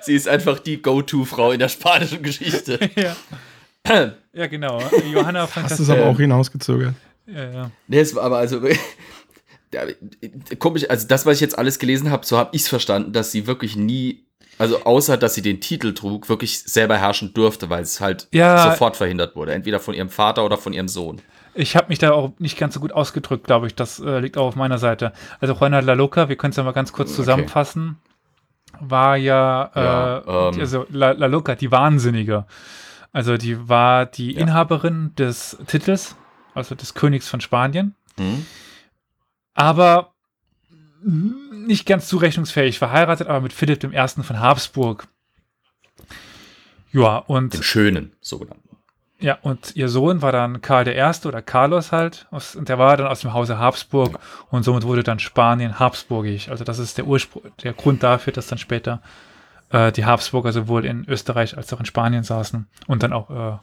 [0.03, 2.79] Sie ist einfach die Go-To-Frau in der spanischen Geschichte.
[2.97, 3.17] ja.
[4.33, 4.81] ja, genau.
[5.13, 6.95] Johanna von Hast du es aber auch hinausgezögert?
[7.27, 7.71] Ja, ja.
[7.89, 8.61] Nee, es war aber also.
[10.61, 13.33] Komisch, also das, was ich jetzt alles gelesen habe, so habe ich es verstanden, dass
[13.33, 14.25] sie wirklich nie,
[14.57, 18.71] also außer dass sie den Titel trug, wirklich selber herrschen durfte, weil es halt Ja.
[18.71, 19.53] sofort verhindert wurde.
[19.53, 21.21] Entweder von ihrem Vater oder von ihrem Sohn.
[21.55, 23.75] Ich habe mich da auch nicht ganz so gut ausgedrückt, glaube ich.
[23.75, 25.13] Das äh, liegt auch auf meiner Seite.
[25.41, 27.17] Also Juana La Loca, wir können es ja mal ganz kurz Okay.
[27.17, 27.99] zusammenfassen,
[28.81, 30.61] war ja, Ja, äh, ähm.
[30.61, 32.47] also La, Loca, die Wahnsinnige.
[33.13, 34.41] Also die war die Ja.
[34.41, 36.17] Inhaberin des Titels,
[36.55, 38.45] also des Königs von Spanien, Hm?
[39.55, 40.13] aber
[41.05, 44.09] nicht ganz zurechnungsfähig, verheiratet, aber mit Philipp I.
[44.23, 45.07] von Habsburg.
[46.93, 48.74] Ja, und Den schönen, sogenannten.
[49.21, 51.27] Ja, und ihr Sohn war dann Karl I.
[51.27, 52.27] oder Carlos halt.
[52.31, 54.19] Aus, und der war dann aus dem Hause Habsburg
[54.51, 56.49] und somit wurde dann Spanien habsburgisch.
[56.49, 59.01] Also das ist der Ursprung, der Grund dafür, dass dann später
[59.71, 63.59] äh, die Habsburger sowohl in Österreich als auch in Spanien saßen und dann auch äh,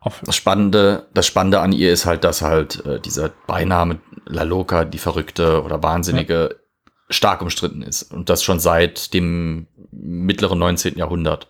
[0.00, 0.20] auf.
[0.24, 4.84] Das Spannende, das Spannende an ihr ist halt, dass halt äh, dieser Beiname La Loca,
[4.84, 6.60] die Verrückte oder Wahnsinnige,
[7.08, 8.02] stark umstritten ist.
[8.04, 10.96] Und das schon seit dem mittleren 19.
[10.96, 11.46] Jahrhundert.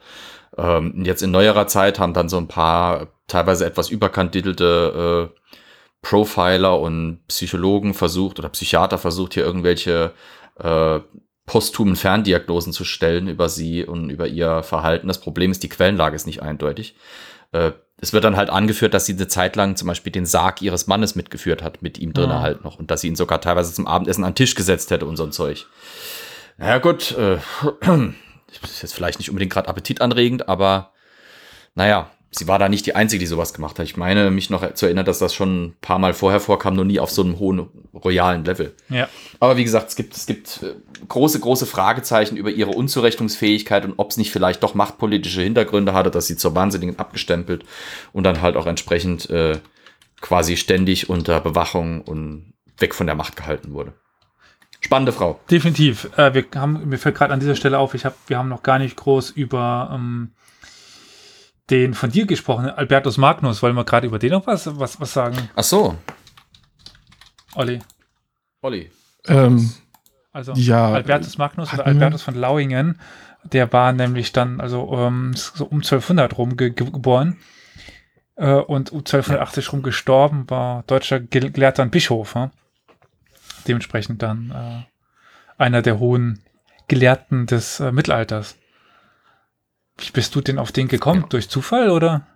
[0.57, 5.39] Ähm, jetzt in neuerer Zeit haben dann so ein paar teilweise etwas überkandidelte äh,
[6.03, 10.13] Profiler und Psychologen versucht oder Psychiater versucht, hier irgendwelche
[10.59, 11.01] äh,
[11.47, 15.09] posthumen Ferndiagnosen zu stellen über sie und über ihr Verhalten.
[15.09, 16.97] Das Problem ist, die Quellenlage ist nicht eindeutig.
[17.53, 20.61] Äh, es wird dann halt angeführt, dass sie eine Zeit lang zum Beispiel den Sarg
[20.61, 22.41] ihres Mannes mitgeführt hat, mit ihm drinnen Ah.
[22.41, 22.79] halt noch.
[22.81, 25.23] Und dass sie ihn sogar teilweise zum Abendessen an den Tisch gesetzt hätte und so
[25.23, 25.67] ein Zeug.
[26.59, 27.39] Na ja, gut, äh,
[28.63, 30.93] ist jetzt vielleicht nicht unbedingt gerade appetitanregend, aber
[31.75, 33.85] naja, sie war da nicht die Einzige, die sowas gemacht hat.
[33.85, 36.85] Ich meine, mich noch zu erinnern, dass das schon ein paar Mal vorher vorkam, nur
[36.85, 38.75] nie auf so einem hohen royalen Level.
[38.89, 40.75] Ja, Aber wie gesagt, es gibt, es gibt äh,
[41.09, 46.11] große, große Fragezeichen über ihre Unzurechnungsfähigkeit und ob es nicht vielleicht doch machtpolitische Hintergründe hatte,
[46.11, 47.65] dass sie zur Wahnsinnigen abgestempelt
[48.13, 49.59] und dann halt auch entsprechend äh,
[50.21, 53.93] quasi ständig unter Bewachung und weg von der Macht gehalten wurde.
[54.85, 55.41] Spannende Frau.
[55.51, 56.11] definitiv.
[56.19, 58.63] Äh, wir haben, mir fällt gerade an dieser Stelle auf, ich hab, wir haben noch
[58.63, 60.33] gar nicht groß über ähm,
[61.71, 63.63] den von dir gesprochenen Albertus Magnus.
[63.63, 65.97] Wollen wir gerade über den noch was, was, was sagen, Ach so,
[67.55, 67.79] Olli?
[68.61, 68.91] Olli.
[69.27, 69.71] Ähm,
[70.33, 72.99] Also Ja, Albertus Magnus oder Albertus von Lauingen,
[73.45, 77.39] der war nämlich dann also ähm, so um 1200 rum ge ge geboren
[78.37, 82.35] äh, und um 1280 rum gestorben, war deutscher Gel- Gelehrter und Bischof.
[82.35, 82.51] Ja?
[83.65, 86.41] Dementsprechend dann äh, einer der hohen
[86.89, 88.57] Gelehrten des äh, Mittelalters.
[89.99, 91.23] Wie bist du denn auf den gekommen?
[91.23, 91.27] Ja.
[91.29, 92.27] Durch Zufall oder?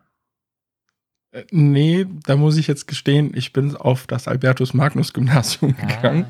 [1.33, 5.87] äh, nee, da muss ich jetzt gestehen, ich bin auf das Albertus Magnus Gymnasium Ah.
[5.87, 6.27] gegangen.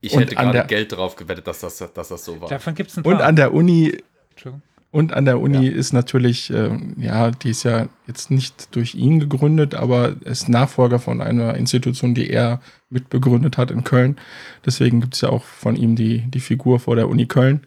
[0.00, 2.48] Ich hätte gerade Geld drauf gewettet, dass das, dass das so war.
[2.48, 3.12] Davon gibt es ein paar.
[3.12, 4.62] Und an der Uni Entschuldigung.
[4.92, 9.20] Und an der Uni ist natürlich, ähm, ja, die ist ja jetzt nicht durch ihn
[9.20, 14.18] gegründet, aber ist Nachfolger von einer Institution, die er mitbegründet hat in Köln.
[14.66, 17.62] Deswegen gibt es ja auch von ihm die, die Figur vor der Uni Köln.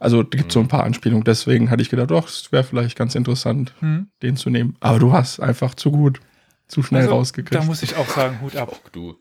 [0.00, 1.22] Also da gibt es so ein paar Anspielungen.
[1.22, 4.08] Deswegen hatte ich gedacht, doch, es wäre vielleicht ganz interessant, Hm.
[4.22, 4.74] den zu nehmen.
[4.80, 6.18] Aber du warst einfach zu gut,
[6.66, 7.54] zu schnell Also, rausgekriegt.
[7.54, 8.70] Da muss ich auch sagen, Hut ab.
[8.72, 9.14] Auch du.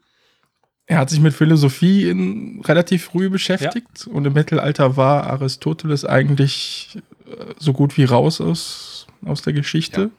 [0.86, 6.98] Er hat sich mit Philosophie in, relativ früh beschäftigt und im Mittelalter war Aristoteles eigentlich
[6.98, 7.02] äh,
[7.60, 10.02] so gut wie raus aus, aus der Geschichte.
[10.02, 10.10] Ja.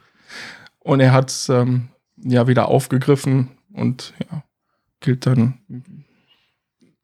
[0.80, 4.42] Und er hat es ähm, ja wieder aufgegriffen und ja,
[5.00, 5.58] gilt dann,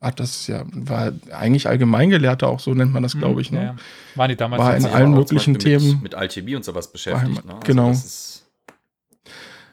[0.01, 3.51] hat das ja, war eigentlich Allgemeingelehrter auch, so nennt man das, glaube ich.
[3.53, 3.63] Ne?
[3.63, 3.77] Ja.
[4.17, 7.37] Waren die damals War in allen möglichen Themen- Mit, mit Alchemie und sowas beschäftigt.
[7.37, 7.53] War- Ne?
[7.55, 7.91] Also genau.
[7.91, 8.47] ist-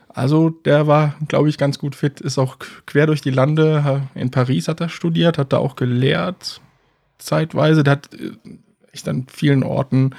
[0.10, 4.02] Also der war, glaube ich, ganz gut fit, ist auch quer durch die Lande.
[4.16, 6.60] In Paris hat er studiert, hat da auch gelehrt,
[7.20, 7.84] zeitweise.
[7.84, 8.32] Der hat äh,
[8.98, 10.16] echt an vielen Orten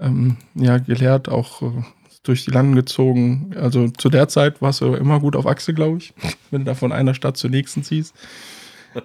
[0.00, 1.82] ähm, ja, gelehrt, auch äh,
[2.22, 3.52] durch die Landen gezogen.
[3.56, 6.14] Also zu der Zeit warst du immer gut auf Achse, glaube ich,
[6.50, 8.14] wenn du da von einer Stadt zur nächsten ziehst.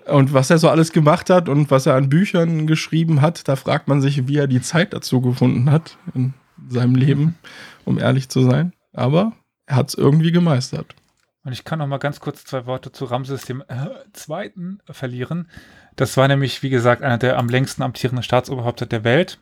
[0.07, 3.55] Und was er so alles gemacht hat und was er an Büchern geschrieben hat, da
[3.55, 6.33] fragt man sich, wie er die Zeit dazu gefunden hat in
[6.69, 7.35] seinem Leben,
[7.83, 8.73] um ehrlich zu sein.
[8.93, 9.33] Aber
[9.67, 10.95] er hat es irgendwie gemeistert.
[11.45, 15.47] Und ich kann noch mal ganz kurz zwei Worte zu Ramses dem äh, Zweiten verlieren.
[15.95, 19.39] Das war nämlich, wie gesagt, einer der am längsten amtierenden Staatsoberhäupter der Welt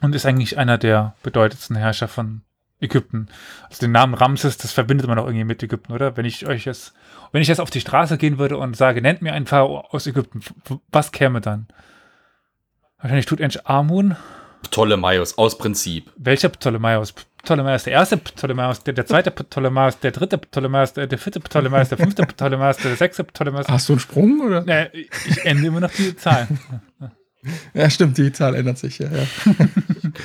[0.00, 2.42] und ist eigentlich einer der bedeutendsten Herrscher von
[2.80, 3.28] Ägypten.
[3.68, 6.16] Also den Namen Ramses, das verbindet man auch irgendwie mit Ägypten, oder?
[6.16, 6.94] Wenn ich euch jetzt,
[7.32, 10.06] wenn ich jetzt auf die Straße gehen würde und sage, nennt mir einen Pharao aus
[10.06, 10.40] Ägypten,
[10.92, 11.66] was käme dann?
[12.98, 14.16] Wahrscheinlich tut Amun.
[14.62, 16.12] Ptolemaios, aus Prinzip.
[16.16, 17.12] Welcher Ptolemaios?
[17.44, 21.90] Ptolemaios der erste Ptolemaios, der, der zweite Ptolemaios, der dritte Ptolemaios, der, der vierte Ptolemaios,
[21.90, 23.68] der fünfte Ptolemaios, der sechste Ptolemaios.
[23.68, 24.66] Hast du einen Sprung oder?
[24.66, 26.58] Äh, ich ende immer noch die Zahlen.
[27.74, 29.08] Ja, stimmt, die Zahl ändert sich ja.
[29.10, 29.26] ja.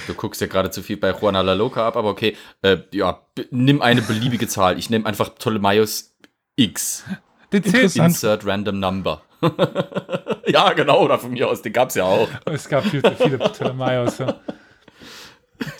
[0.07, 2.37] Du guckst ja gerade zu viel bei Juana La Loca ab, aber okay.
[2.61, 3.19] Äh, ja,
[3.51, 4.79] nimm eine beliebige Zahl.
[4.79, 6.15] Ich nehme einfach Ptolemaios
[6.55, 7.03] X.
[7.51, 7.63] Den.
[7.63, 9.21] Insert random number.
[10.47, 12.29] ja, genau, oder von mir aus, den gab's ja auch.
[12.45, 14.19] Es gab viel zu viele Ptolemaios.
[14.19, 14.39] Ja.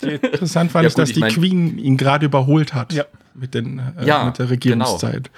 [0.02, 2.92] Interessant fand Ja, ich, gut, dass ich die mein- Queen ihn gerade überholt hat.
[2.92, 3.04] Ja.
[3.34, 5.30] mit, den, äh, Ja, mit der Regierungszeit.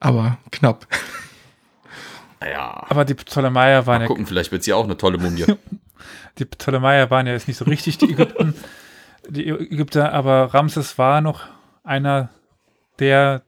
[0.00, 0.86] Aber knapp.
[2.40, 5.44] Naja, Aber die Ptolemaier waren mal ja gucken, vielleicht wird sie auch eine tolle Mumie.
[6.38, 8.54] Die Ptolemaier waren ja jetzt nicht so richtig die Ägypten,
[9.28, 11.42] die Ägypter, aber Ramses war noch
[11.84, 12.30] einer
[12.98, 13.42] der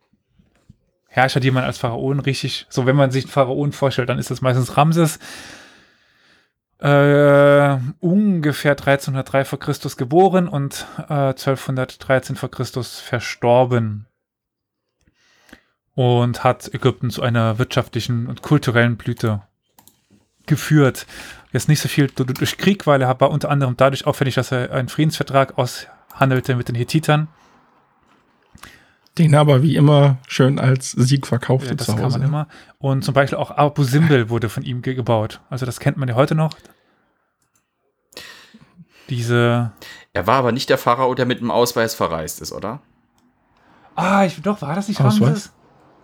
[1.08, 4.30] Herrscher, die man als Pharaon richtig, so wenn man sich einen Pharaon vorstellt, dann ist
[4.30, 5.18] das meistens Ramses.
[6.84, 14.06] Äh, ungefähr 1303 vor Christus geboren und äh, 1213 vor Christus verstorben.
[15.94, 19.42] Und hat Ägypten zu einer wirtschaftlichen und kulturellen Blüte
[20.46, 21.06] geführt
[21.52, 24.34] jetzt nicht so viel du- du- durch Krieg, weil er war unter anderem dadurch auffällig,
[24.34, 27.28] dass er einen Friedensvertrag aushandelte mit den Hethitern.
[29.18, 32.18] Den aber wie immer schön als Sieg verkaufte Ja, das zu kann Hause.
[32.18, 32.48] man immer.
[32.78, 35.40] Und zum Beispiel auch Abu Simbel wurde von ihm ge gebaut.
[35.50, 36.50] Also das kennt man ja heute noch.
[39.10, 39.72] Diese.
[40.14, 42.80] er war aber nicht der Pharao, der mit dem Ausweis verreist ist, oder?
[43.94, 45.20] Ah, ich, doch, war das nicht Ausweis?
[45.28, 45.52] Ramses?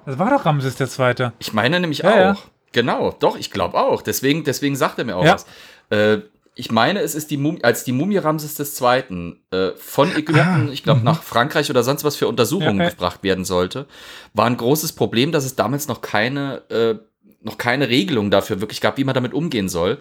[0.06, 1.32] Das war doch Ramses der Zweite.
[1.38, 2.16] Ich meine nämlich Ja, auch.
[2.16, 2.36] ja.
[2.72, 4.02] Genau, doch, ich glaube auch.
[4.02, 5.34] Deswegen, deswegen sagt er mir auch Ja.
[5.34, 5.46] was.
[5.90, 6.18] Äh,
[6.61, 9.34] ich meine, es ist die Mumie, als die Mumie Ramses II.
[9.50, 12.90] Äh, von Ägypten, Ah, ich glaube, nach Frankreich oder sonst was für Untersuchungen Ja, ja.
[12.90, 13.86] gebracht werden sollte,
[14.34, 16.94] war ein großes Problem, dass es damals noch keine, äh,
[17.42, 19.98] noch keine Regelung dafür wirklich gab, wie man damit umgehen soll.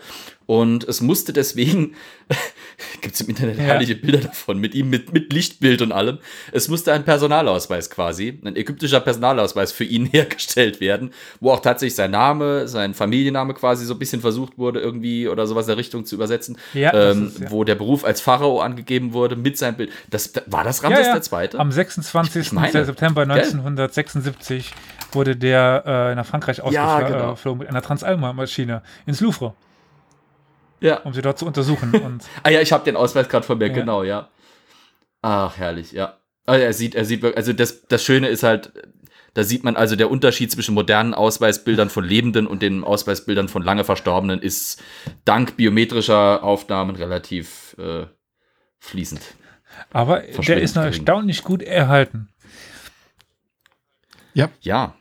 [0.50, 1.94] Und es musste deswegen,
[3.02, 3.66] gibt es im Internet Ja.
[3.66, 6.18] herrliche Bilder davon, mit ihm, mit, mit Lichtbild und allem.
[6.52, 11.94] Es musste ein Personalausweis quasi, ein ägyptischer Personalausweis für ihn hergestellt werden, wo auch tatsächlich
[11.94, 15.78] sein Name, sein Familienname quasi so ein bisschen versucht wurde, irgendwie oder sowas in der
[15.78, 16.58] Richtung zu übersetzen.
[16.74, 17.52] Ja, ähm, ist, ja.
[17.52, 19.92] Wo der Beruf als Pharao angegeben wurde mit seinem Bild.
[20.10, 21.14] Das, war das Ramses Ja, ja.
[21.14, 21.60] der Zweite?
[21.60, 22.48] Am 26.
[22.48, 23.36] Ich meine, September gell?
[23.36, 24.74] 1976
[25.12, 27.56] wurde der äh, nach Frankreich ausgeflogen genau.
[27.56, 29.54] mit einer Transalma-Maschine ins Louvre,
[30.82, 30.98] ja.
[31.02, 31.94] um sie dort zu untersuchen.
[31.94, 33.74] Und Ah ja, ich habe den Ausweis gerade von mir, Ja.
[33.74, 34.30] genau, ja.
[35.22, 36.18] Ach, herrlich, ja.
[36.46, 38.72] Also er sieht, er sieht, wirklich- also das, das Schöne ist halt,
[39.36, 43.62] da sieht man also der Unterschied zwischen modernen Ausweisbildern von Lebenden und den Ausweisbildern von
[43.62, 44.82] lange Verstorbenen ist
[45.26, 48.06] dank biometrischer Aufnahmen relativ äh,
[48.80, 49.22] fließend.
[49.92, 50.98] Aber der ist noch gering.
[50.98, 52.30] erstaunlich gut erhalten.
[54.62, 54.94] Ja.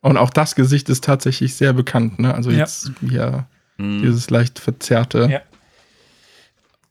[0.00, 2.18] Und auch das Gesicht ist tatsächlich sehr bekannt.
[2.18, 2.34] Ne?
[2.34, 2.58] Also Ja.
[2.58, 3.46] jetzt hier
[3.78, 4.02] Hm.
[4.02, 5.40] dieses leicht verzerrte Ja.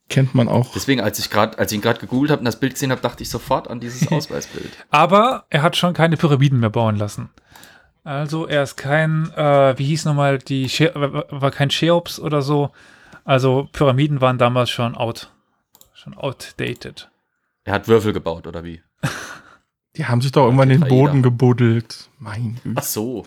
[0.09, 0.73] kennt man auch.
[0.73, 3.01] Deswegen, als ich gerade, als ich ihn gerade gegoogelt habe und das Bild gesehen habe,
[3.01, 4.71] dachte ich sofort an dieses Ausweisbild.
[4.91, 7.29] Aber er hat schon keine Pyramiden mehr bauen lassen.
[8.03, 12.69] Also er ist kein, äh, wie hieß nochmal, die Che war kein Cheops oder so.
[13.23, 15.31] Also Pyramiden waren damals schon out.
[15.93, 17.09] Schon outdated.
[17.63, 18.83] Er hat Würfel gebaut, oder wie?
[19.97, 20.95] Die haben sich doch irgendwann den Tetraeder.
[21.03, 22.09] Boden gebuddelt.
[22.19, 22.75] Mein Güte.
[22.79, 23.25] Ach so.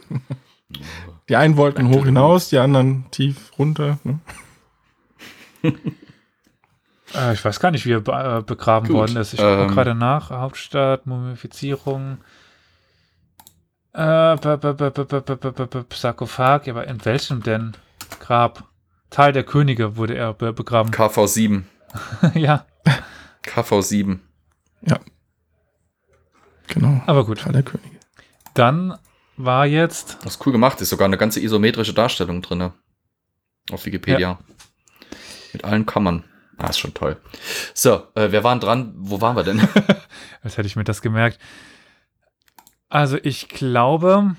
[1.29, 3.99] Die einen wollten hoch hinaus, die anderen tief runter.
[4.05, 4.21] Ne?
[7.15, 9.33] äh, ich weiß gar nicht, wie er be begraben Gut, worden ist.
[9.33, 10.31] Ich gucke ähm, gerade nach.
[10.31, 12.19] Hauptstadt, Mumifizierung.
[15.93, 17.77] Sarkophag, aber in welchem denn?
[18.21, 18.65] Grab.
[19.11, 20.93] Teil der Könige wurde er be begraben.
[20.93, 21.63] KV7.
[22.35, 22.67] ja.
[23.43, 24.19] KV7.
[24.83, 25.01] Ja.
[26.69, 27.01] Genau.
[27.07, 27.41] Aber gut.
[27.41, 27.97] Tal der Könige.
[28.53, 28.99] Dann
[29.39, 30.81] war jetzt Das ist cool gemacht.
[30.81, 32.73] Ist sogar eine ganze isometrische Darstellung drin.
[33.71, 34.39] Auf Wikipedia.
[35.53, 36.25] Mit allen Kammern.
[36.57, 37.17] Ah, ist schon toll.
[37.73, 38.93] So, äh, wir waren dran.
[38.97, 39.61] Wo waren wir denn?
[40.43, 41.39] Als hätte ich mir das gemerkt.
[42.89, 44.35] Also ich glaube,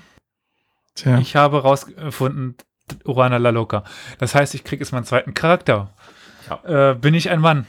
[0.94, 2.56] Tja, ich habe rausgefunden,
[3.04, 3.84] Urana La Loca.
[4.18, 5.94] Das heißt, ich kriege jetzt meinen zweiten Charakter.
[6.64, 7.66] Äh, bin ich ein Mann?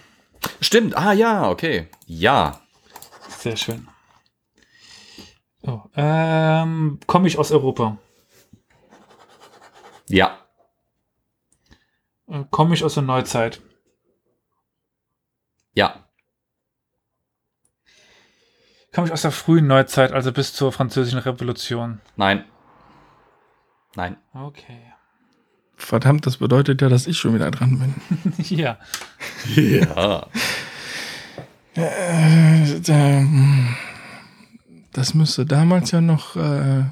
[0.59, 0.97] Stimmt.
[0.97, 1.87] Ah, ja, okay.
[2.07, 2.59] Ja.
[3.29, 3.87] Sehr schön.
[5.63, 7.97] So, ähm, Komme ich aus Europa?
[10.09, 10.37] Ja.
[12.27, 13.61] Äh, Komme ich aus der Neuzeit?
[15.73, 16.05] Ja.
[18.93, 22.01] Komme ich aus der frühen Neuzeit, also bis zur Französischen Revolution?
[22.17, 22.43] Nein.
[23.95, 24.17] Nein.
[24.33, 24.81] Okay.
[25.75, 27.95] verdammt, das bedeutet ja, dass ich schon wieder dran bin.
[28.49, 28.77] ja.
[29.55, 30.27] Ja.
[31.75, 33.25] Äh, da-
[34.93, 36.35] das müsste damals ja noch.
[36.35, 36.83] Äh,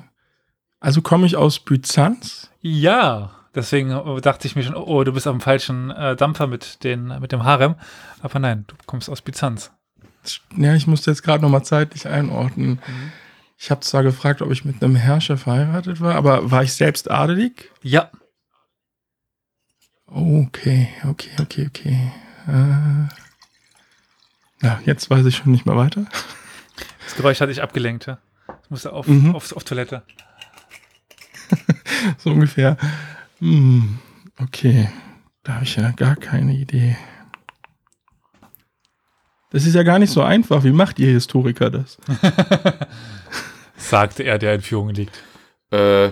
[0.79, 2.49] also komme ich aus Byzanz?
[2.61, 3.31] Ja.
[3.55, 6.83] Deswegen äh, dachte ich mir schon, oh, oh, du bist dem falschen äh, Dampfer mit,
[6.83, 7.75] den, mit dem Harem.
[8.21, 9.71] Aber nein, du kommst aus Byzanz.
[10.55, 12.79] Ja, ich musste jetzt gerade noch mal zeitlich einordnen.
[13.57, 17.09] Ich habe zwar gefragt, ob ich mit einem Herrscher verheiratet war, aber war ich selbst
[17.09, 17.71] adelig?
[17.81, 18.11] Ja.
[20.05, 22.11] Okay, okay, okay, okay.
[22.47, 23.07] Äh,
[24.65, 26.05] ja, jetzt weiß ich schon nicht mehr weiter.
[27.09, 28.05] Das Geräusch hatte ich abgelenkt.
[28.05, 28.19] Ja.
[28.63, 29.33] Ich musste auf, Mhm.
[29.35, 30.03] auf, auf Toilette.
[32.19, 32.77] So ungefähr.
[33.39, 33.97] Hm,
[34.39, 34.89] okay,
[35.43, 36.95] da habe ich ja gar keine Idee.
[39.49, 40.63] Das ist ja gar nicht so einfach.
[40.63, 41.97] Wie macht ihr Historiker das?
[43.75, 45.23] Sagte er, der in Führung liegt.
[45.71, 46.11] Äh,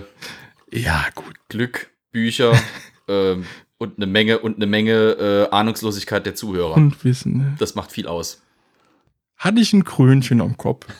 [0.72, 1.36] Ja, gut.
[1.48, 2.52] Glück, Bücher
[3.08, 3.46] ähm,
[3.78, 6.74] und eine Menge und eine Menge äh, Ahnungslosigkeit der Zuhörer.
[6.74, 7.38] Und Wissen.
[7.38, 7.56] Ne?
[7.58, 8.42] Das macht viel aus.
[9.38, 10.86] Hatte ich ein Krönchen am Kopf.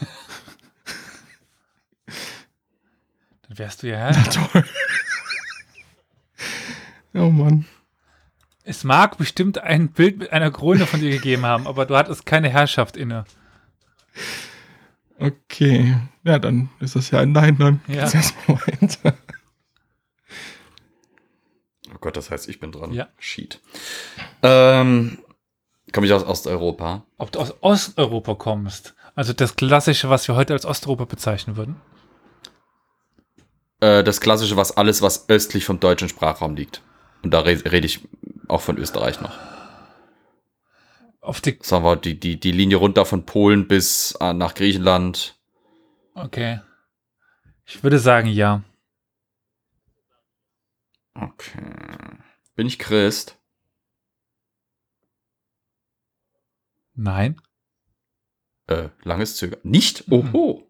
[3.48, 4.12] Dann wärst du ja.
[4.12, 4.64] Toll.
[7.14, 7.64] oh Mann.
[8.64, 12.26] Es mag bestimmt ein Bild mit einer Krone von dir gegeben haben, aber du hattest
[12.26, 13.24] keine Herrschaft inne.
[15.18, 15.96] Okay.
[16.22, 18.02] Ja, dann ist das ja ein Nein, dann Ja.
[18.02, 19.16] geht's erstmal weiter.
[21.94, 22.92] Oh Gott, das heißt, ich bin dran.
[22.92, 23.08] Ja.
[23.18, 23.60] Sheet.
[24.42, 25.18] Ähm,
[25.92, 27.04] Komme ich aus Osteuropa?
[27.16, 31.76] Ob du aus Osteuropa kommst, also das Klassische, was wir heute als Osteuropa bezeichnen würden.
[33.80, 36.82] Äh, das klassische, was alles, was östlich vom deutschen Sprachraum liegt.
[37.22, 38.00] Und da re rede ich
[38.48, 39.36] auch von Österreich noch.
[41.20, 41.58] Auf die.
[41.62, 45.36] Sagen wir, die, die, die Linie runter von Polen bis äh, nach Griechenland.
[46.14, 46.60] Okay.
[47.66, 48.62] Ich würde sagen, ja.
[51.14, 52.18] Okay.
[52.56, 53.37] Bin ich Christ?
[56.98, 57.40] Nein.
[58.66, 59.60] Äh, langes Zögern.
[59.62, 60.10] Nicht?
[60.10, 60.68] Oho.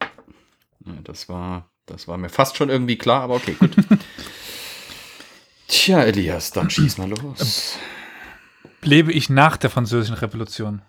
[0.00, 3.74] Ja, das war, das war mir fast schon irgendwie klar, aber okay, gut.
[5.66, 7.76] Tja, Elias, dann schieß mal los.
[8.82, 10.82] Lebe ich nach der Französischen Revolution?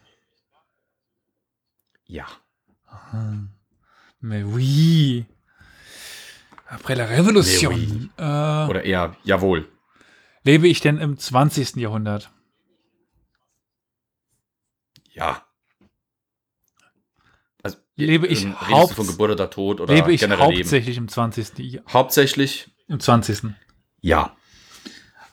[2.06, 2.28] Ja.
[4.22, 5.26] Mais oui.
[6.68, 7.72] Après la Révolution.
[7.72, 8.10] Mais oui.
[8.18, 9.68] Äh, Oder eher, jawohl.
[10.44, 11.78] lebe ich denn im 20.
[11.78, 12.32] Jahrhundert?
[15.14, 15.44] Ja.
[17.64, 20.60] Also, Lebe ich ähm, haupt- von Geburt oder Tod oder lebe ich generell Leben?
[20.62, 21.58] hauptsächlich im 20.
[21.60, 22.72] Jahr- Hauptsächlich?
[22.88, 23.56] Im 20.
[24.02, 24.36] Ja.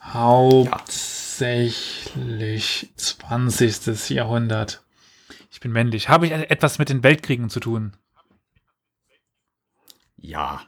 [0.01, 4.09] Hauptsächlich 20.
[4.09, 4.83] Jahrhundert.
[5.51, 6.09] Ich bin männlich.
[6.09, 7.95] Habe ich etwas mit den Weltkriegen zu tun?
[10.17, 10.61] Ja.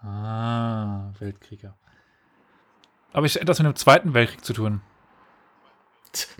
[0.00, 1.74] Ah, Weltkriege.
[3.12, 4.80] Habe ich etwas mit dem Zweiten Weltkrieg zu tun?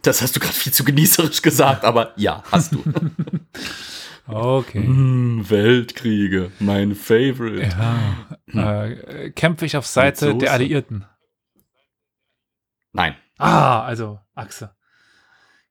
[0.03, 2.83] Das hast du gerade viel zu genießerisch gesagt, aber ja, hast du.
[4.33, 4.85] Okay.
[4.85, 7.77] Hm, Weltkriege, mein Favorite.
[8.53, 8.87] Ja.
[8.87, 11.05] Äh, kämpfe ich auf Seite der Alliierten?
[12.93, 13.17] Nein.
[13.39, 14.75] Ah, also Achse.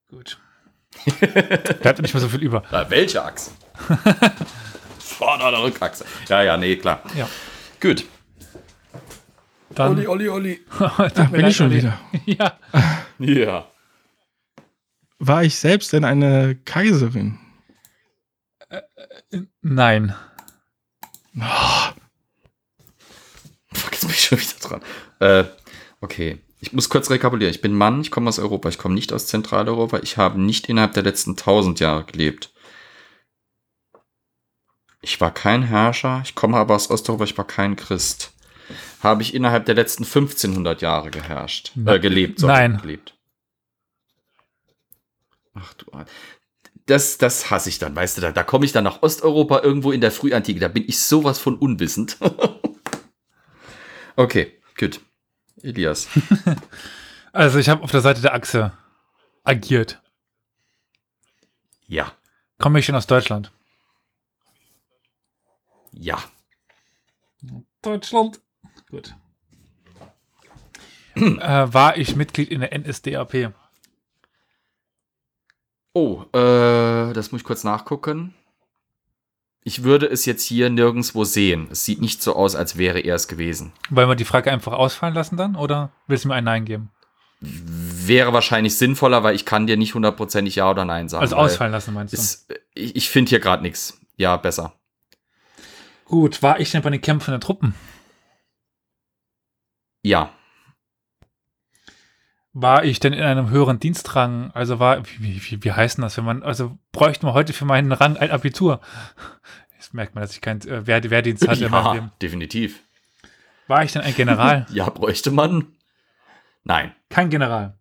[0.09, 0.39] Gut.
[1.81, 2.63] Bleibt nicht mehr so viel über.
[2.71, 3.51] Na, welche Achse?
[4.99, 6.03] Vorder- oder Rückachse?
[6.27, 7.01] Ja, ja, nee, klar.
[7.15, 7.29] Ja.
[7.79, 8.05] Gut.
[9.69, 10.59] Dann Olli, Olli.
[10.79, 11.77] Ah, mir bin ich schon Olli.
[11.77, 11.97] wieder.
[12.25, 12.59] Ja.
[13.19, 13.67] Ja.
[15.19, 17.37] War ich selbst denn eine Kaiserin?
[19.61, 20.15] Nein.
[23.71, 24.81] Fuck, jetzt bin ich schon wieder dran.
[25.19, 25.43] Äh,
[26.01, 26.39] okay.
[26.61, 27.53] Ich muss kurz rekapitulieren.
[27.53, 30.67] Ich bin Mann, ich komme aus Europa, ich komme nicht aus Zentraleuropa, ich habe nicht
[30.67, 32.51] innerhalb der letzten 1000 Jahre gelebt.
[35.01, 38.33] Ich war kein Herrscher, ich komme aber aus Osteuropa, ich war kein Christ.
[39.01, 42.77] Habe ich innerhalb der letzten 1500 Jahre geherrscht, äh, gelebt, sorry, Nein.
[42.81, 43.15] gelebt.
[45.61, 46.05] Ach du, Ar-
[46.85, 49.91] das, das hasse ich dann, weißt du, da, da komme ich dann nach Osteuropa irgendwo
[49.91, 52.17] in der Frühantike, da bin ich sowas von unwissend.
[54.15, 55.01] okay, gut.
[55.61, 56.07] Elias.
[57.31, 58.75] Also ich habe auf der Seite der Achse
[59.43, 60.01] agiert.
[61.85, 62.11] Ja.
[62.57, 63.51] Komme ich schon aus Deutschland?
[65.91, 66.17] Ja.
[67.83, 68.41] Deutschland.
[68.89, 69.13] Gut.
[71.15, 71.21] äh,
[71.71, 73.53] war ich Mitglied in der NSDAP?
[75.93, 78.33] Oh, äh, das muss ich kurz nachgucken.
[79.63, 81.67] Ich würde es jetzt hier nirgendwo sehen.
[81.71, 83.73] Es sieht nicht so aus, als wäre er es gewesen.
[83.89, 85.55] Wollen wir die Frage einfach ausfallen lassen dann?
[85.55, 86.91] Oder willst du mir ein Nein geben?
[87.41, 91.21] Wäre wahrscheinlich sinnvoller, weil ich kann dir nicht hundertprozentig Ja oder Nein sagen.
[91.21, 92.17] Also ausfallen lassen, meinst du?
[92.17, 93.99] Ist, ich ich finde hier gerade nichts.
[94.17, 94.73] Ja, besser.
[96.05, 97.75] Gut, war ich denn bei den Kämpfen der Truppen?
[100.01, 100.31] Ja.
[102.61, 104.51] War ich denn in einem höheren Dienstrang?
[104.53, 107.65] Also war, wie, wie, wie heißt denn das, wenn man, also bräuchte man heute für
[107.65, 108.81] meinen Rang ein Abitur?
[109.75, 112.83] Jetzt merkt man, dass ich kein äh, Wehr, Wehrdienst hatte ja, definitiv.
[113.67, 114.65] War ich denn ein General?
[114.71, 115.67] Ja, bräuchte man?
[116.63, 117.77] Nein, kein General.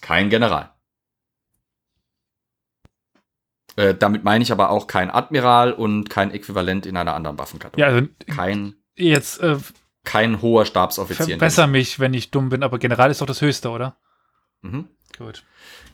[0.00, 0.72] kein General.
[3.76, 7.80] Äh, damit meine ich aber auch kein Admiral und kein Äquivalent in einer anderen Waffenkategorie.
[7.80, 9.58] Ja, also Kein, jetzt äh,
[10.06, 11.26] kein hoher Stabsoffizier.
[11.26, 13.96] verbessere mich, wenn ich dumm bin, aber General ist doch das Höchste, oder?
[14.62, 14.88] Mhm.
[15.18, 15.44] Gut,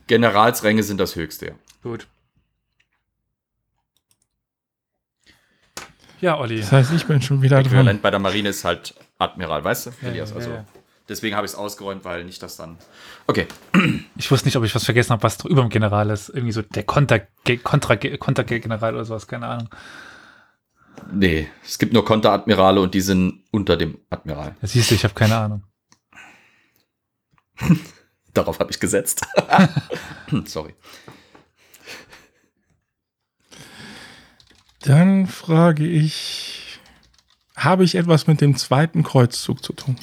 [0.07, 1.47] Generalsränge sind das höchste.
[1.47, 1.53] ja.
[1.83, 2.07] gut.
[6.21, 6.61] Ja, Olli.
[6.61, 7.67] Das heißt, ich bin schon wieder dran.
[7.67, 9.91] Äquivalent bei der Marine ist halt Admiral, weißt du?
[10.03, 10.65] Ja, Elias, ja, also ja.
[11.09, 12.79] Deswegen habe ich es ausgeräumt, weil nicht das dann.
[13.27, 13.47] Okay.
[14.17, 16.29] Ich wusste nicht, ob ich was vergessen habe, was über dem General ist.
[16.29, 17.21] Irgendwie so der Konter,
[17.65, 19.69] Kontra, Kontergeneral oder sowas, keine Ahnung.
[21.13, 24.57] Nee, es gibt nur Konteradmirale und die sind unter dem Admiral.
[24.61, 25.65] Das siehst du, ich habe keine Ahnung.
[28.35, 29.27] Darauf habe ich gesetzt.
[30.47, 30.75] Sorry.
[34.81, 36.81] Dann frage ich,
[37.57, 39.97] habe ich etwas mit dem zweiten Kreuzzug zu tun?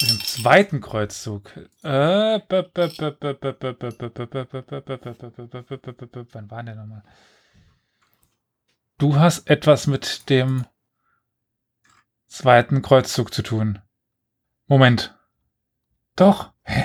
[0.00, 1.52] Mit dem zweiten Kreuzzug.
[1.84, 2.40] Äh,
[6.32, 7.02] wann war der nochmal?
[9.02, 10.64] Du hast etwas mit dem
[12.28, 13.80] zweiten Kreuzzug zu tun.
[14.68, 15.18] Moment.
[16.14, 16.52] Doch.
[16.62, 16.84] Hä?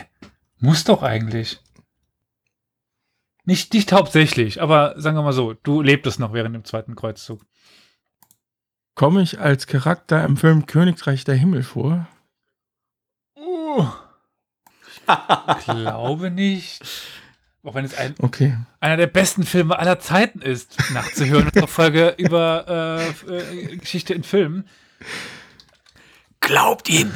[0.57, 1.59] Muss doch eigentlich.
[3.43, 7.45] Nicht, nicht hauptsächlich, aber sagen wir mal so, du lebtest noch während dem zweiten Kreuzzug.
[8.95, 12.07] Komme ich als Charakter im Film Königreich der Himmel vor?
[13.35, 13.85] Uh.
[15.59, 16.81] Ich glaube nicht.
[17.67, 18.57] Auch wenn es ein, Okay.
[18.79, 21.47] einer der besten Filme aller Zeiten ist, nachzuhören.
[21.47, 24.69] Unsere Folge über äh, äh, Geschichte in Filmen.
[26.39, 27.11] Glaubt ihm!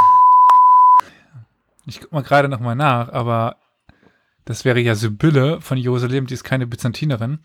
[1.86, 3.56] Ich guck mal gerade nochmal nach, aber
[4.44, 7.40] das wäre ja Sibylle von Jerusalem, die ist keine Byzantinerin.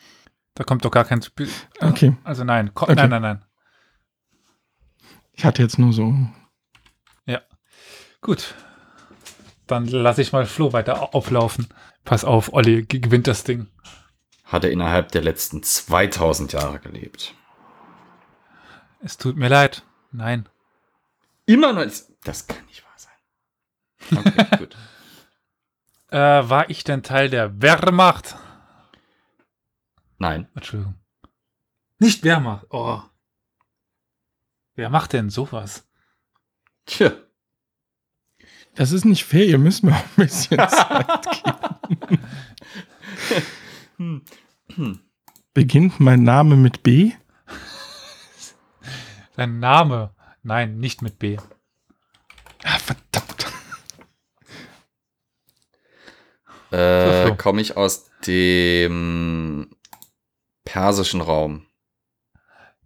[0.54, 1.50] Da kommt doch gar kein Sibylle.
[1.80, 2.16] Okay.
[2.24, 2.94] Also nein, Okay.
[2.96, 3.44] nein, nein, nein.
[5.32, 6.12] Ich hatte jetzt nur so.
[8.22, 8.54] Gut.
[9.68, 11.68] Dann lasse ich mal Flo weiter auflaufen.
[12.06, 13.66] Pass auf, Olli ge- gewinnt das Ding.
[14.44, 17.34] Hat er innerhalb der letzten 2000 Jahre gelebt.
[19.00, 19.84] Es tut mir leid.
[20.12, 20.48] Nein.
[21.44, 21.92] Immer noch.
[22.24, 24.18] Das kann nicht wahr sein.
[24.46, 24.76] Okay, gut.
[26.10, 28.36] Äh, war ich denn Teil der Wehrmacht?
[30.18, 30.48] Nein.
[30.54, 30.94] Entschuldigung.
[31.98, 32.66] Nicht Wehrmacht.
[32.70, 33.02] Oh.
[34.76, 35.88] Wer macht denn sowas?
[36.86, 37.10] Tja.
[38.76, 41.06] Das ist nicht fair, ihr müsst mir auch ein bisschen Zeit
[41.88, 42.18] geben.
[43.96, 44.22] Hm.
[45.54, 47.12] Beginnt mein Name mit B?
[49.36, 50.14] Sein Name.
[50.42, 51.38] Nein, nicht mit B.
[52.62, 53.46] Ah, verdammt.
[56.70, 57.34] Äh.
[57.36, 59.70] Komme ich aus dem
[60.64, 61.66] persischen Raum?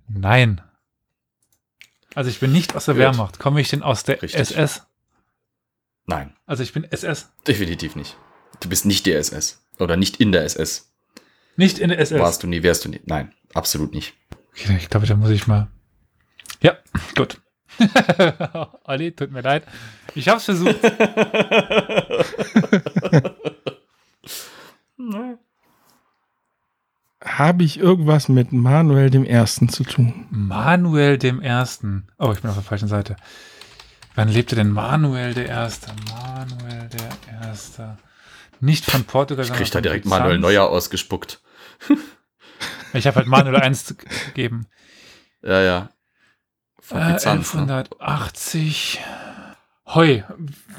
[0.09, 0.61] Nein.
[2.15, 3.01] Also ich bin nicht aus der Gut.
[3.01, 3.39] Wehrmacht.
[3.39, 4.41] Komme ich denn aus der Richtig.
[4.41, 4.87] SS?
[6.07, 7.31] Nein, Also ich bin SS.
[7.47, 8.17] definitiv nicht.
[8.61, 9.65] Du bist nicht die SS.
[9.79, 10.93] Oder nicht in der SS.
[11.57, 12.19] Nicht in der SS.
[12.21, 13.01] Warst du nie, wärst du nie.
[13.05, 14.15] Nein, absolut nicht.
[14.53, 15.69] Okay, ich glaube, da muss ich mal.
[16.61, 16.77] Ja,
[17.17, 17.41] gut.
[18.85, 19.65] Olli, tut mir leid.
[20.15, 20.77] Ich hab's versucht.
[27.23, 30.27] Habe ich irgendwas mit Manuel dem Ersten zu tun?
[30.31, 32.07] Manuel dem Ersten.
[32.19, 33.17] Oh, ich bin auf der falschen Seite.
[34.15, 35.93] Wann lebte denn Manuel der Erste?
[36.13, 37.97] Manuel der Erste.
[38.61, 40.21] Nicht von Portugal, Ich krieg da direkt Byzanz.
[40.21, 41.41] Manuel Neuer ausgespuckt.
[42.93, 43.95] Ich habe halt Manuel 1
[44.27, 44.67] gegeben.
[45.43, 45.91] Ja, ja.
[46.81, 47.61] Von Äh, Byzanz, ne?
[47.61, 49.01] 1180.
[49.87, 50.25] Hoi,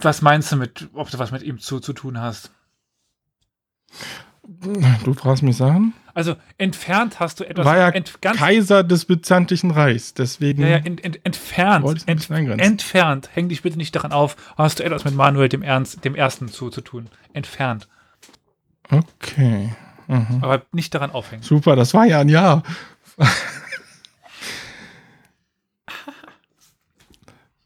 [0.01, 2.51] was meinst du mit, ob du was mit ihm zu, zu tun hast?
[5.03, 5.93] Du fragst mich Sachen?
[6.13, 11.03] Also entfernt hast du etwas War ja Kaiser des Byzantischen Reichs, deswegen ja, ja, ent,
[11.03, 12.29] ent, entfernt, ent,
[12.59, 13.29] entfernt.
[13.33, 14.35] Häng dich bitte nicht daran auf.
[14.57, 17.07] Hast du etwas mit Manuel dem Ernst, dem Ersten zu, zu tun?
[17.31, 17.87] Entfernt,
[18.89, 19.69] Okay.
[20.07, 20.39] Mhm.
[20.41, 21.43] aber nicht daran aufhängen.
[21.43, 22.63] Super, das war ja ein Jahr.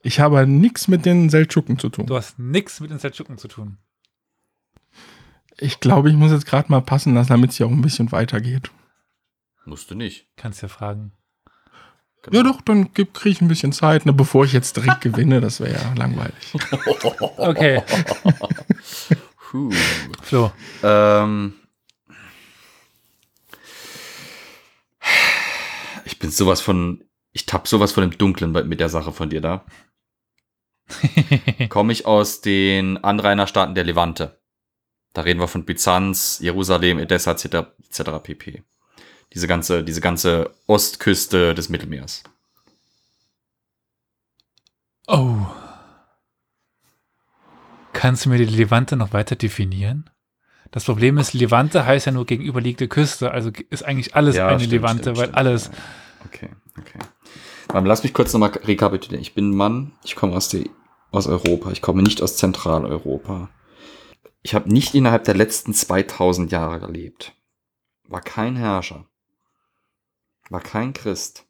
[0.01, 2.05] Ich habe nichts mit den Seldschuken zu tun.
[2.05, 3.79] Du hast nichts mit den Seldschuken zu tun.
[5.57, 8.11] Ich glaube, ich muss jetzt gerade mal passen lassen, damit es hier auch ein bisschen
[8.11, 8.71] weitergeht.
[9.65, 10.27] Musst du nicht.
[10.35, 11.13] Kannst ja fragen.
[12.23, 12.37] Genau.
[12.37, 15.41] Ja doch, dann kriege ich ein bisschen Zeit, ne, bevor ich jetzt direkt gewinne.
[15.41, 16.53] Das wäre ja langweilig.
[17.37, 17.83] Okay,
[19.51, 19.71] Puh.
[20.21, 20.51] Flo.
[20.83, 21.53] Ähm,
[26.03, 29.41] ich bin sowas von, ich tapp sowas von im Dunklen mit der Sache von dir
[29.41, 29.65] da.
[31.69, 34.41] Komme ich aus den Anrainerstaaten der Levante.
[35.15, 37.45] Da reden wir von Byzanz, Jerusalem, Edessa etc.
[37.89, 38.01] etc.
[38.21, 38.63] pp.
[39.33, 42.21] Diese ganze, diese ganze Ostküste des Mittelmeers.
[45.07, 45.37] Oh.
[47.93, 50.09] Kannst du mir die Levante noch weiter definieren?
[50.71, 54.59] Das Problem ist, Levante heißt ja nur gegenüberliegende Küste, also ist eigentlich alles Ja, eine
[54.59, 55.37] stimmt, Levante, stimmt, weil stimmt.
[55.37, 55.65] alles.
[55.67, 55.71] Ja.
[56.25, 56.99] Okay, okay.
[57.73, 59.21] Ähm, lass mich kurz nochmal rekapitulieren.
[59.21, 60.65] Ich bin ein Mann, ich komme aus, der-
[61.11, 63.49] aus Europa, ich komme nicht aus Zentraleuropa.
[64.45, 67.33] Ich habe nicht innerhalb der letzten 2000 Jahre gelebt.
[68.07, 69.07] War kein Herrscher.
[70.51, 71.47] War kein Christ.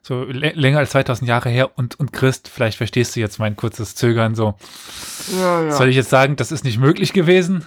[0.00, 3.96] so länger als 2000 Jahre her und, und Christ, vielleicht verstehst du jetzt mein kurzes
[3.96, 4.54] Zögern so.
[5.40, 5.72] Ja, ja.
[5.72, 7.66] Soll ich jetzt sagen, das ist nicht möglich gewesen?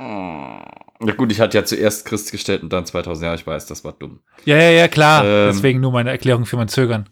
[0.00, 3.84] Ja gut, ich hatte ja zuerst Christ gestellt und dann 2000 Jahre, ich weiß, das
[3.84, 4.20] war dumm.
[4.46, 5.22] Ja, ja, ja, klar.
[5.22, 7.10] Ähm, Deswegen nur meine Erklärung für mein Zögern.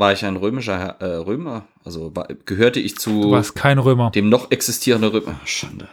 [0.00, 1.68] War ich ein römischer äh, Römer?
[1.84, 4.10] Also war, gehörte ich zu du warst kein Römer.
[4.10, 5.38] dem noch existierenden Römer?
[5.44, 5.90] Schande.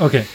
[0.00, 0.26] Okay.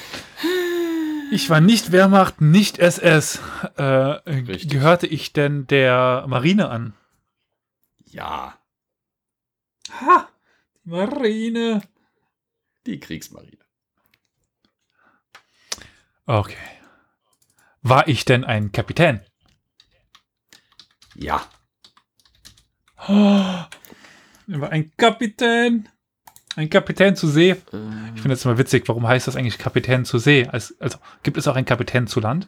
[1.30, 3.42] Ich war nicht Wehrmacht, nicht SS.
[3.76, 6.94] Äh, gehörte ich denn der Marine an?
[8.06, 8.58] Ja.
[10.00, 10.30] Ha!
[10.86, 11.82] Marine.
[12.86, 13.58] Die Kriegsmarine.
[16.28, 16.56] Okay.
[17.82, 19.20] War ich denn ein Kapitän?
[21.16, 21.46] Ja.
[23.08, 23.66] Oh,
[24.48, 25.90] war ein Kapitän.
[26.56, 27.52] Ein Kapitän zu See.
[27.52, 28.88] Ich finde das immer witzig.
[28.88, 30.48] Warum heißt das eigentlich Kapitän zu See?
[30.48, 32.48] Also, also gibt es auch einen Kapitän zu Land?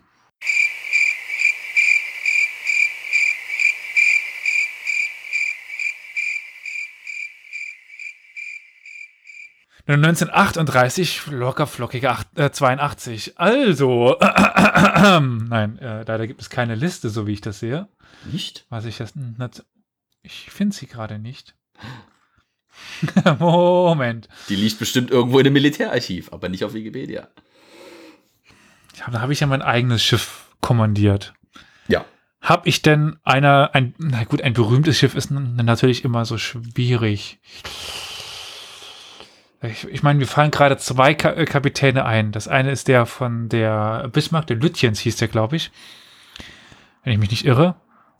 [9.87, 13.37] 1938, locker flockige acht, äh, 82.
[13.37, 17.87] Also, äh, äh, nein, leider gibt es keine Liste, so wie ich das sehe.
[18.31, 18.65] Nicht?
[18.69, 19.13] Was ich das.
[20.25, 21.53] Ich finde sie gerade nicht.
[23.39, 24.27] Moment.
[24.49, 27.27] Die liegt bestimmt irgendwo in dem Militärarchiv, aber nicht auf Wikipedia.
[28.95, 31.33] Ja, da habe ich ja mein eigenes Schiff kommandiert.
[31.87, 32.05] Ja.
[32.41, 37.39] Habe ich denn einer, ein, na gut, ein berühmtes Schiff ist natürlich immer so schwierig.
[39.61, 42.31] Ich, ich meine, wir fallen gerade zwei äh, Kapitäne ein.
[42.31, 45.71] Das eine ist der von der Bismarck, der Lütjens hieß der, glaube ich.
[47.03, 47.75] Wenn ich mich nicht irre.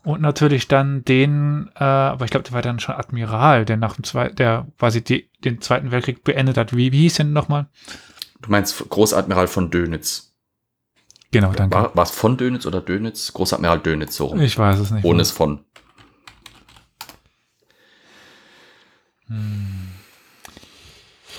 [0.06, 3.96] Und natürlich dann den, äh, aber ich glaube, der war dann schon Admiral, der nach
[3.96, 6.76] dem Zweiten, der quasi die, den Zweiten Weltkrieg beendet hat.
[6.76, 7.66] Wie, wie hieß denn nochmal?
[8.40, 10.32] Du meinst Großadmiral von Dönitz.
[11.32, 11.90] Genau, danke.
[11.92, 13.32] War es von Dönitz oder Dönitz?
[13.32, 14.40] Großadmiral Dönitz, so rum.
[14.40, 15.04] Ich weiß es nicht.
[15.04, 15.64] Ohne es von.
[19.26, 19.88] Hm.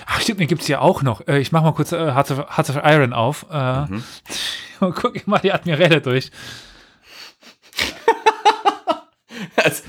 [0.07, 1.25] Ach, stimmt, den gibt es ja auch noch.
[1.25, 3.45] Äh, ich mache mal kurz äh, Hearts, of, Hearts of Iron auf.
[3.49, 4.03] Äh, mhm.
[4.81, 6.31] und gucke mal die Admiräle durch.
[9.55, 9.83] Also,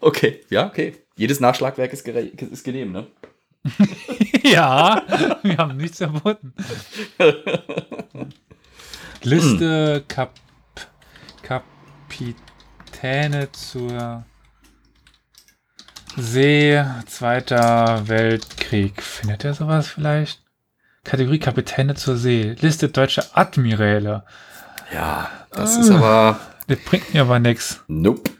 [0.00, 0.96] okay, ja, okay.
[1.16, 3.06] Jedes Nachschlagwerk ist, ist genehm, ne?
[4.44, 5.02] ja,
[5.42, 6.54] wir haben nichts verboten.
[9.22, 10.34] Liste Kap
[11.42, 14.24] Kapitäne zur
[16.16, 19.02] See, Zweiter Weltkrieg.
[19.02, 20.42] Findet er sowas vielleicht?
[21.04, 22.56] Kategorie Kapitäne zur See.
[22.60, 24.24] Liste deutsche Admiräle.
[24.92, 26.40] Ja, das ah, ist aber.
[26.66, 27.82] Das bringt mir aber nichts.
[27.88, 28.30] Nope.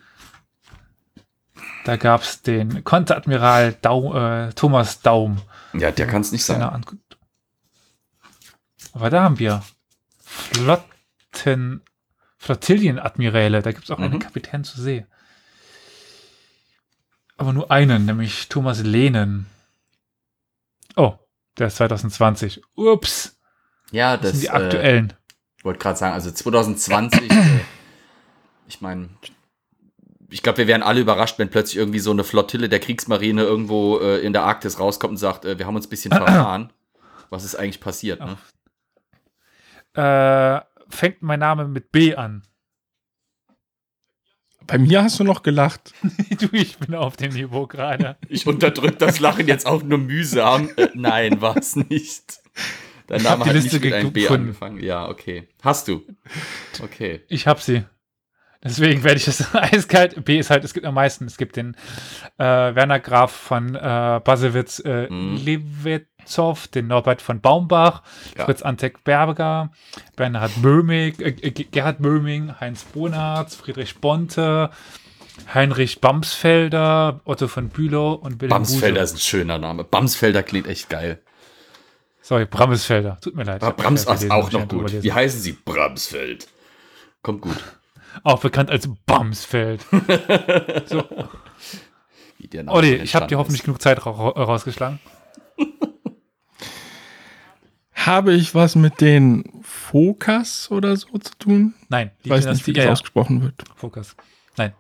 [1.89, 5.41] Da gab es den Konteradmiral Daum, äh, Thomas Daum.
[5.73, 6.61] Ja, der kann es nicht sein.
[8.93, 9.63] Aber da haben wir
[10.23, 11.81] Flotten,
[12.37, 13.63] Flottillenadmiräle.
[13.63, 14.05] Da gibt es auch mhm.
[14.05, 15.07] einen Kapitän zur See.
[17.39, 19.47] Aber nur einen, nämlich Thomas Lehnen.
[20.95, 21.15] Oh,
[21.57, 22.61] der ist 2020.
[22.75, 23.41] Ups.
[23.93, 25.15] Ja, das, das sind die aktuellen.
[25.57, 27.61] Ich äh, wollte gerade sagen, also 2020, äh,
[28.67, 29.09] ich meine,
[30.31, 33.99] ich glaube, wir wären alle überrascht, wenn plötzlich irgendwie so eine Flottille der Kriegsmarine irgendwo
[33.99, 36.73] äh, in der Arktis rauskommt und sagt, äh, wir haben uns ein bisschen verfahren.
[37.31, 38.21] Was ist eigentlich passiert?
[38.21, 38.37] Ne?
[39.95, 40.61] Äh,
[40.95, 42.43] fängt mein Name mit B an.
[44.67, 45.95] Bei mir hast du noch gelacht.
[46.41, 48.17] du, ich bin auf dem Niveau gerade.
[48.29, 50.69] Ich unterdrück das Lachen jetzt auch nur mühsam.
[50.77, 52.41] Äh, nein, war es nicht.
[53.07, 54.83] Dein Name hat nicht mit einem B angefangen.
[54.83, 55.49] Ja, okay.
[55.63, 56.05] Hast du.
[56.83, 57.23] Okay.
[57.29, 57.85] Ich hab sie.
[58.63, 60.25] Deswegen werde ich das eiskalt.
[60.25, 61.27] B ist halt, es gibt am meisten.
[61.27, 61.77] Es gibt den
[62.39, 65.37] äh, Werner Graf von äh, Basewitz äh, mhm.
[65.37, 68.03] Lewitzow, den Norbert von Baumbach,
[68.37, 68.45] ja.
[68.45, 69.71] Fritz Antek Berger,
[70.17, 74.71] Bernhard Böhming, äh, Gerhard Böhming, Heinz Bonarz, Friedrich Bonte,
[75.55, 79.05] Heinrich Bamsfelder, Otto von Bülow und Wilhelm Bamsfelder Buse.
[79.05, 79.85] ist ein schöner Name.
[79.85, 81.23] Bamsfelder klingt echt geil.
[82.23, 83.19] Sorry, Bramsfelder.
[83.23, 83.63] Tut mir leid.
[83.63, 85.03] Aber Brams ist auch noch gut.
[85.03, 85.53] Wie heißen Sie?
[85.53, 86.49] Bramsfeld.
[87.23, 87.57] Kommt gut
[88.23, 89.85] auch bekannt als Bamsfeld.
[90.87, 91.05] so.
[92.67, 95.01] Olli, ich habe dir hoffentlich genug Zeit ra rausgeschlagen.
[97.93, 101.75] Habe ich was mit den Fokas oder so zu tun?
[101.89, 103.65] Nein, die weiß nicht, wie das ja, ausgesprochen wird.
[103.75, 104.15] Fokas.
[104.57, 104.73] Nein.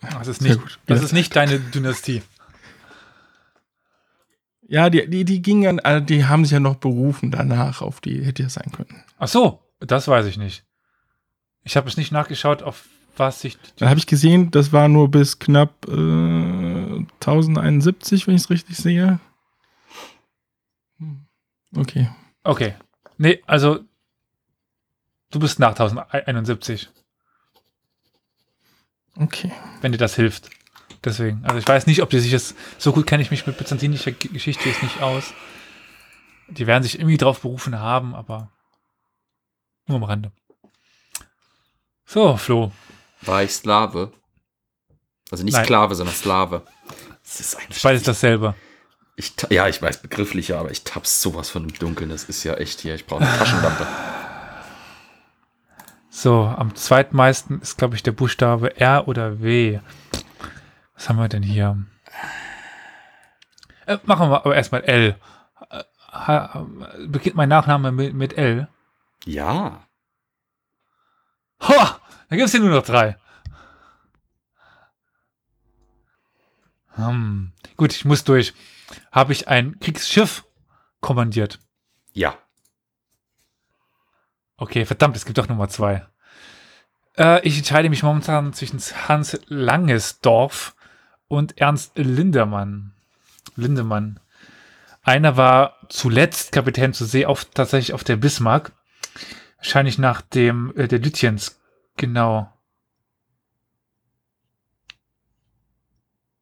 [0.00, 2.22] Das ist nicht, das ist nicht deine Dynastie.
[4.68, 8.24] Ja, die, die, die gingen, äh, die haben sich ja noch berufen danach, auf die
[8.24, 9.02] hätte ja sein können.
[9.18, 10.65] Ach so, das weiß ich nicht.
[11.66, 12.84] Ich habe es nicht nachgeschaut, auf
[13.16, 13.58] was sich.
[13.78, 18.76] Dann habe ich gesehen, das war nur bis knapp äh, 1071, wenn ich es richtig
[18.76, 19.18] sehe.
[21.00, 21.26] Hm.
[21.76, 22.08] Okay.
[22.44, 22.74] Okay.
[23.18, 23.80] Nee, also
[25.32, 26.88] du bist nach 1071.
[29.18, 29.50] Okay.
[29.80, 30.50] wenn dir das hilft.
[31.02, 33.58] Deswegen, also ich weiß nicht, ob die sich jetzt, so gut kenne ich mich mit
[33.58, 35.34] byzantinischer Geschichte jetzt nicht aus.
[36.48, 38.52] Die werden sich irgendwie drauf berufen haben, aber
[39.88, 40.30] nur am Rande.
[42.06, 42.72] So, Flo.
[43.22, 44.12] War ich Sklave?
[45.30, 45.64] Also nicht Nein.
[45.64, 46.62] Sklave, sondern Slave.
[47.24, 48.54] Das ist ein Beides dasselbe.
[49.16, 52.10] Ich, ja, ich weiß begrifflicher, aber ich tapp's sowas von im Dunkeln.
[52.10, 52.94] Das ist ja echt hier.
[52.94, 53.86] Ich brauche eine Taschenlampe.
[56.10, 59.80] So, am zweitmeisten ist, glaube ich, der Buchstabe R oder W.
[60.94, 61.84] Was haben wir denn hier?
[63.86, 65.16] Äh, machen wir aber erstmal L.
[65.70, 65.82] Äh,
[66.12, 66.66] ha-
[67.06, 68.68] beginnt mein Nachname mit, mit L?
[69.24, 69.85] Ja.
[71.62, 71.74] Ho!
[72.28, 73.16] Da gibt es hier nur noch drei.
[76.96, 77.52] Hm.
[77.76, 78.54] Gut, ich muss durch.
[79.12, 80.44] Habe ich ein Kriegsschiff
[81.00, 81.60] kommandiert?
[82.12, 82.36] Ja.
[84.56, 86.06] Okay, verdammt, es gibt doch Nummer zwei.
[87.18, 90.74] Äh, ich entscheide mich momentan zwischen Hans Langesdorf
[91.28, 92.92] und Ernst Lindemann.
[93.56, 94.20] Lindemann.
[95.02, 98.72] Einer war zuletzt Kapitän zur See auf, tatsächlich auf der Bismarck.
[99.56, 101.60] Wahrscheinlich nach dem äh, der Lütjens.
[101.96, 102.52] Genau.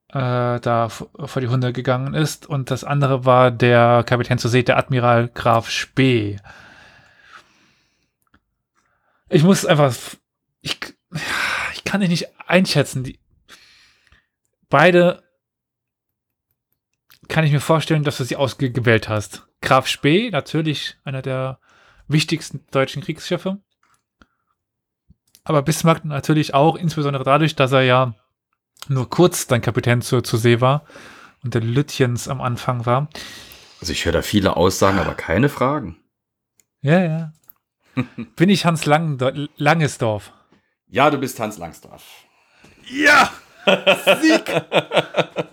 [0.08, 2.46] Äh, da vor die Hunde gegangen ist.
[2.46, 6.36] Und das andere war der Kapitän zur See, der Admiral Graf Spee.
[9.28, 9.92] Ich muss einfach.
[10.60, 10.78] Ich,
[11.74, 13.04] ich kann dich nicht einschätzen.
[13.04, 13.18] Die,
[14.68, 15.24] beide
[17.28, 19.46] kann ich mir vorstellen, dass du sie ausgewählt hast.
[19.60, 21.58] Graf Spee, natürlich einer der
[22.08, 23.58] wichtigsten deutschen Kriegsschiffe.
[25.44, 28.14] Aber Bismarck natürlich auch, insbesondere dadurch, dass er ja
[28.88, 30.84] nur kurz dann Kapitän zur, zur See war
[31.42, 33.08] und der Lütjens am Anfang war.
[33.80, 35.98] Also ich höre da viele Aussagen, aber keine Fragen.
[36.80, 37.32] Ja, ja.
[38.36, 39.18] Bin ich Hans Lang
[39.56, 40.32] Langesdorf?
[40.86, 42.04] Ja, du bist Hans Langsdorff.
[42.88, 43.30] Ja!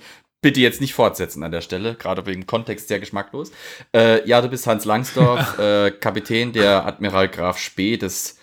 [0.41, 3.51] Bitte jetzt nicht fortsetzen an der Stelle, gerade wegen Kontext sehr geschmacklos.
[3.95, 8.39] Äh, ja, du bist Hans Langsdorff, äh, Kapitän der Admiral Graf Spee, des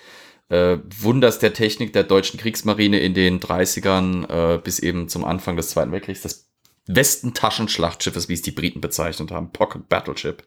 [0.48, 5.56] äh, Wunders der Technik der deutschen Kriegsmarine in den 30ern äh, bis eben zum Anfang
[5.56, 6.48] des Zweiten Weltkriegs, des
[6.86, 10.44] Westentaschenschlachtschiffes, wie es die Briten bezeichnet haben, Pocket Battleship.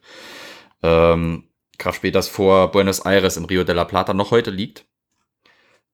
[0.82, 1.44] Ähm,
[1.78, 4.86] Graf Spee, das vor Buenos Aires im Rio de la Plata noch heute liegt.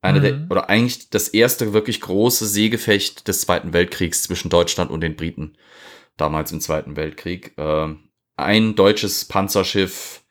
[0.01, 0.23] Eine Mhm.
[0.23, 5.17] der, oder eigentlich das erste wirklich große Seegefecht des Zweiten Weltkriegs zwischen Deutschland und den
[5.17, 5.57] Briten.
[6.17, 7.55] Damals im Zweiten Weltkrieg.
[7.57, 10.23] Ähm, ein deutsches Panzerschiff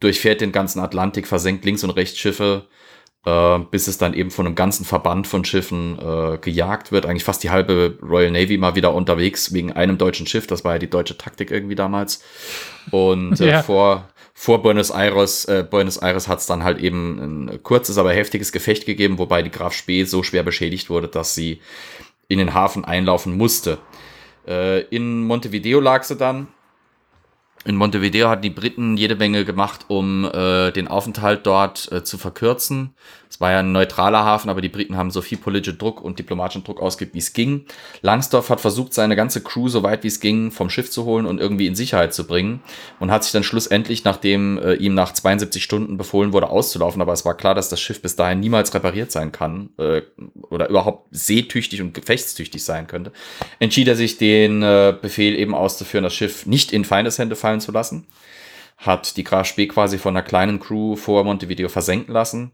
[0.00, 2.68] durchfährt den ganzen Atlantik, versenkt links und rechts Schiffe,
[3.24, 7.06] äh, bis es dann eben von einem ganzen Verband von Schiffen äh, gejagt wird.
[7.06, 10.46] Eigentlich fast die halbe Royal Navy mal wieder unterwegs wegen einem deutschen Schiff.
[10.46, 12.22] Das war ja die deutsche Taktik irgendwie damals.
[12.90, 13.62] Und äh, Ja.
[13.62, 17.18] vor, vor Buenos Aires, äh, Buenos Aires hat es dann halt eben
[17.50, 21.34] ein kurzes, aber heftiges Gefecht gegeben, wobei die Graf Spee so schwer beschädigt wurde, dass
[21.34, 21.60] sie
[22.28, 23.78] in den Hafen einlaufen musste.
[24.48, 26.48] Äh, in Montevideo lag sie dann.
[27.64, 32.18] In Montevideo hatten die Briten jede Menge gemacht, um äh, den Aufenthalt dort äh, zu
[32.18, 32.94] verkürzen.
[33.42, 36.62] War ja ein neutraler Hafen, aber die Briten haben so viel politischen Druck und diplomatischen
[36.62, 37.66] Druck ausgeübt, wie es ging.
[38.00, 41.26] Langsdorff hat versucht, seine ganze Crew so weit wie es ging vom Schiff zu holen
[41.26, 42.62] und irgendwie in Sicherheit zu bringen
[43.00, 47.14] und hat sich dann schlussendlich, nachdem äh, ihm nach 72 Stunden befohlen wurde, auszulaufen, aber
[47.14, 50.02] es war klar, dass das Schiff bis dahin niemals repariert sein kann äh,
[50.48, 53.10] oder überhaupt seetüchtig und gefechtstüchtig sein könnte,
[53.58, 57.72] entschied er sich, den äh, Befehl eben auszuführen, das Schiff nicht in Feindeshände fallen zu
[57.72, 58.06] lassen.
[58.76, 62.52] Hat die Graf Spee quasi von einer kleinen Crew vor Montevideo versenken lassen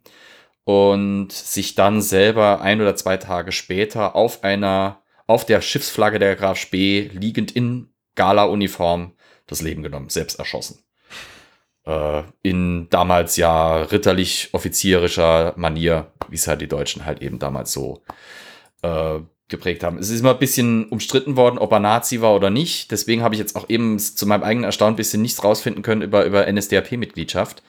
[0.68, 6.36] und sich dann selber ein oder zwei Tage später auf einer, auf der Schiffsflagge der
[6.36, 9.12] Graf Spee liegend in Gala-Uniform
[9.46, 10.84] das Leben genommen, selbst erschossen.
[11.86, 17.72] Äh, in damals ja ritterlich offizierischer Manier, wie es halt die Deutschen halt eben damals
[17.72, 18.02] so
[18.82, 19.96] äh, geprägt haben.
[19.96, 22.90] Es ist immer ein bisschen umstritten worden, ob er Nazi war oder nicht.
[22.90, 26.02] Deswegen habe ich jetzt auch eben zu meinem eigenen Erstaunen ein bisschen nichts rausfinden können
[26.02, 27.62] über, über NSDAP-Mitgliedschaft.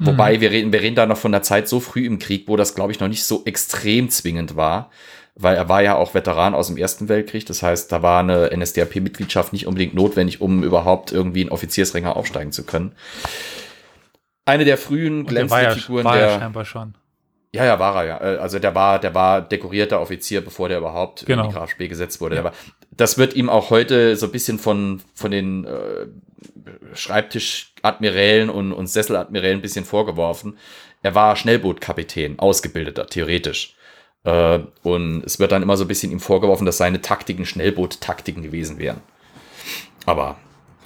[0.00, 2.56] Wobei wir reden, wir reden da noch von der Zeit so früh im Krieg, wo
[2.56, 4.90] das, glaube ich, noch nicht so extrem zwingend war,
[5.34, 7.44] weil er war ja auch Veteran aus dem Ersten Weltkrieg.
[7.46, 12.52] Das heißt, da war eine NSDAP-Mitgliedschaft nicht unbedingt notwendig, um überhaupt irgendwie in Offiziersränge aufsteigen
[12.52, 12.92] zu können.
[14.46, 16.38] Eine der frühen der glänzenden ja, Figuren war ja der.
[16.38, 16.94] scheinbar schon.
[17.52, 18.34] Ja, ja, war er ja.
[18.34, 21.42] Äh, Also der war, der war dekorierter Offizier, bevor der überhaupt Genau.
[21.44, 22.36] in die Graf Spee gesetzt wurde.
[22.36, 22.40] Ja.
[22.42, 22.52] Aber
[22.92, 26.06] das wird ihm auch heute so ein bisschen von, von den äh,
[26.94, 30.58] Schreibtischadmirälen und, und Sesseladmirälen ein bisschen vorgeworfen.
[31.02, 33.74] Er war Schnellbootkapitän, ausgebildeter, theoretisch.
[34.24, 38.42] Äh, und es wird dann immer so ein bisschen ihm vorgeworfen, dass seine Taktiken Schnellboot-Taktiken
[38.42, 39.00] gewesen wären.
[40.06, 40.36] Aber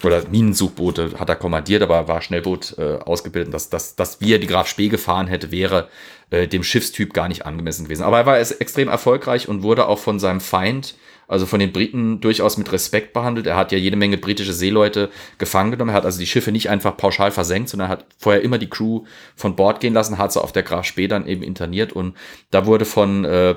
[0.04, 3.52] oder Minensuchboote hat er kommandiert, aber war Schnellboot äh, ausgebildet.
[3.52, 5.88] Dass, dass, dass wie er die Graf Spee gefahren hätte, wäre
[6.30, 8.02] äh, dem Schiffstyp gar nicht angemessen gewesen.
[8.02, 10.96] Aber er war extrem erfolgreich und wurde auch von seinem Feind,
[11.26, 13.46] also von den Briten, durchaus mit Respekt behandelt.
[13.46, 15.90] Er hat ja jede Menge britische Seeleute gefangen genommen.
[15.90, 19.04] Er hat also die Schiffe nicht einfach pauschal versenkt, sondern hat vorher immer die Crew
[19.34, 22.14] von Bord gehen lassen, hat sie auf der Graf Spee dann eben interniert und
[22.50, 23.54] da wurde von äh,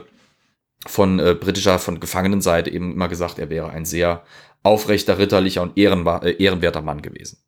[0.85, 4.23] von äh, britischer, von Gefangenenseite eben immer gesagt, er wäre ein sehr
[4.67, 7.39] aufrechter, ritterlicher und äh, ehrenwerter Mann gewesen.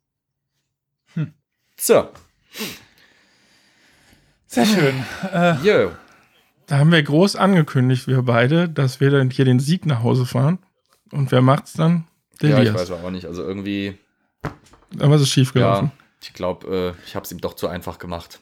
[1.14, 1.32] Hm.
[1.76, 2.08] So.
[4.46, 5.04] Sehr schön.
[5.32, 5.92] Äh, Yo.
[6.66, 10.24] Da haben wir groß angekündigt, wir beide, dass wir dann hier den Sieg nach Hause
[10.24, 10.58] fahren.
[11.12, 12.06] Und wer macht's dann?
[12.40, 13.26] Der Ja, ich weiß auch nicht.
[13.26, 13.98] Also irgendwie,
[14.98, 15.92] Aber es ist schief gelaufen.
[15.94, 18.40] ja, ich glaube, äh, ich habe es ihm doch zu einfach gemacht.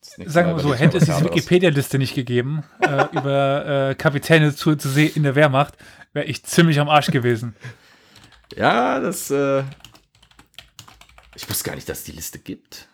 [0.00, 1.24] Sagen wir Mal so, hätte es diese.
[1.24, 5.74] Wikipedia-Liste nicht gegeben, äh, über äh, Kapitäne zu, zu sehen in der Wehrmacht,
[6.12, 7.54] wäre ich ziemlich am Arsch gewesen.
[8.56, 9.64] Ja, das, äh,
[11.34, 12.88] ich wusste gar nicht, dass es die Liste gibt.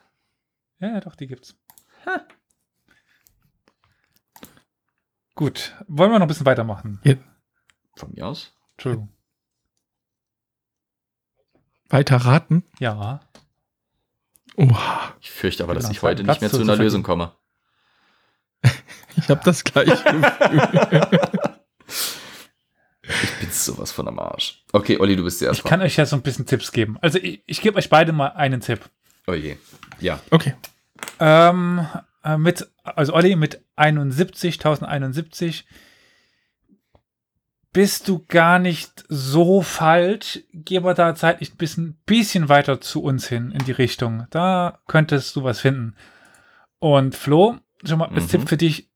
[0.78, 1.56] Ja, ja, doch, die gibt's.
[5.34, 7.00] Gut, wollen wir noch ein bisschen weitermachen?
[7.96, 8.52] Von mir aus.
[8.72, 9.12] Entschuldigung.
[11.88, 12.64] Weiter raten?
[12.80, 13.20] Ja.
[14.56, 17.02] Oha, Ich fürchte aber, dass Genau, ich heute Platz nicht mehr zu- zu einer Lösung
[17.02, 17.32] komme.
[19.16, 21.40] ich habe das gleiche Gefühl.
[23.22, 24.62] Ich bin sowas von am Arsch.
[24.72, 26.96] Okay, Olli, du bist der Ich kann euch ja so ein bisschen Tipps geben.
[27.00, 28.80] Also ich, ich gebe euch beide mal einen Tipp.
[29.26, 29.56] Oh je.
[30.00, 30.20] Ja.
[30.30, 30.54] Okay.
[31.20, 31.86] Ähm,
[32.24, 35.66] äh, mit, also Olli mit 71, 1071
[37.72, 40.40] bist du gar nicht so falsch.
[40.52, 44.26] Geh aber da zeitlich ein bisschen, bisschen weiter zu uns hin in die Richtung.
[44.30, 45.94] Da könntest du was finden.
[46.78, 48.28] Und Flo, schon mal als Mhm.
[48.28, 48.88] Tipp für dich.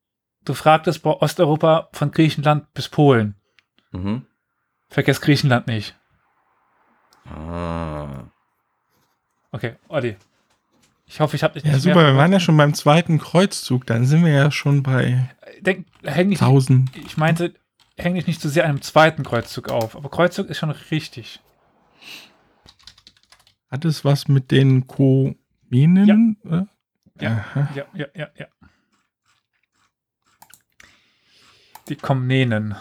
[0.45, 3.37] Du fragtest bei Osteuropa von Griechenland bis Polen.
[3.93, 4.27] Mhm.
[4.89, 5.95] Vergiss Griechenland nicht.
[7.25, 8.25] Ah.
[9.53, 10.17] Okay, Olli.
[11.07, 11.97] Ich hoffe, ich habe dich Ja, nicht super.
[11.97, 13.87] mehr- Wir waren ja schon beim zweiten Kreuzzug.
[13.87, 15.29] Dann sind wir ja schon bei
[15.61, 16.97] Denk, häng nicht 1000.
[16.97, 17.55] ich meinte,
[17.99, 19.95] häng dich nicht zu sehr an einem zweiten Kreuzzug auf.
[19.95, 21.41] Aber Kreuzzug ist schon richtig.
[23.71, 26.39] Hat es was mit den Komenen?
[26.45, 26.67] Ja.
[27.21, 27.31] Ja.
[27.55, 27.69] Aha.
[27.75, 28.47] Ja, ja, ja, ja.
[31.89, 32.75] Die Komnenen.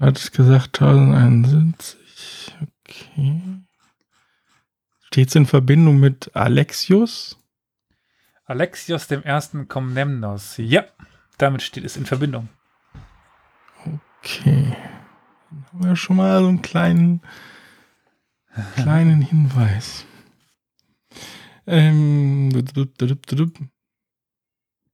[0.00, 2.56] Hat es gesagt 1071.
[2.88, 3.42] Okay.
[5.02, 7.36] Steht es in Verbindung mit Alexius?
[8.46, 10.54] Alexios dem ersten Komnemnos.
[10.56, 10.86] Ja,
[11.36, 12.48] damit steht es in Verbindung.
[14.22, 14.74] Okay.
[15.50, 17.20] Dann haben wir schon mal so einen kleinen,
[18.76, 20.06] kleinen Hinweis.
[21.66, 22.50] Ähm,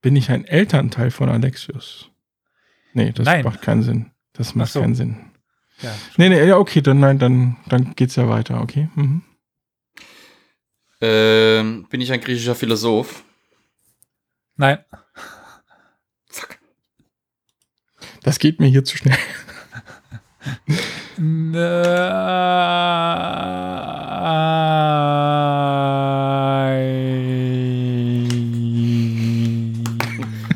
[0.03, 2.11] bin ich ein Elternteil von Alexius?
[2.93, 3.45] Nee, das Nein.
[3.45, 4.11] macht keinen Sinn.
[4.37, 4.81] Das macht so.
[4.81, 5.17] keinen Sinn.
[5.83, 5.95] Ja.
[6.17, 8.89] Nee, nee, ja, okay, dann nein, dann, dann geht's ja weiter, okay.
[8.95, 9.23] Mhm.
[11.01, 13.23] Ähm, bin ich ein griechischer Philosoph?
[14.57, 14.79] Nein,
[16.29, 16.59] Fuck.
[18.23, 19.19] Das geht mir hier zu schnell.
[21.19, 21.67] Nein.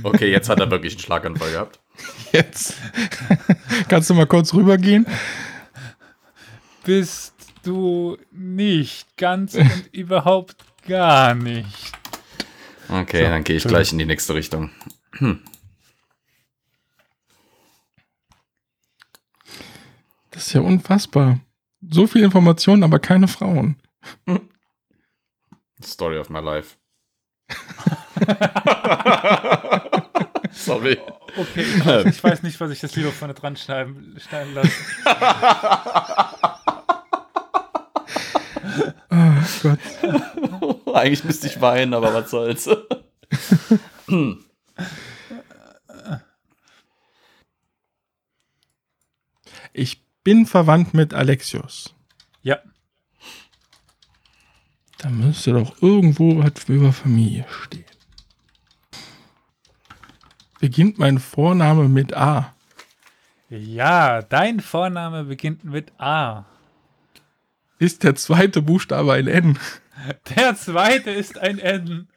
[0.02, 1.79] Okay, jetzt hat er wirklich einen Schlaganfall gehabt.
[2.32, 2.74] Jetzt.
[3.88, 5.06] Kannst du mal kurz rübergehen?
[6.84, 9.16] Bist du nicht.
[9.16, 10.56] Ganz und überhaupt
[10.86, 11.92] gar nicht.
[12.88, 14.70] Okay, So, dann gehe ich gleich in die nächste Richtung.
[20.30, 21.40] Das ist ja unfassbar.
[21.88, 23.76] So viel Information, aber keine Frauen.
[25.82, 26.76] Story of my life.
[30.64, 30.98] Sorry.
[31.36, 34.70] Okay, ich weiß, ich weiß nicht, was ich jetzt lieber vorne dran schneiden, schneiden lasse.
[39.10, 39.78] Oh Gott.
[40.94, 42.68] Eigentlich müsste ich weinen, aber was soll's.
[49.72, 51.94] Ich bin verwandt mit Alexios.
[52.42, 52.58] Ja,
[54.98, 57.84] Da müsste doch irgendwo was über Familie stehen.
[60.60, 62.54] Beginnt mein Vorname mit A.
[63.48, 66.44] ja, dein Vorname beginnt mit A.
[67.78, 69.58] Ist der zweite Buchstabe ein N?
[70.36, 72.08] Der zweite ist ein N.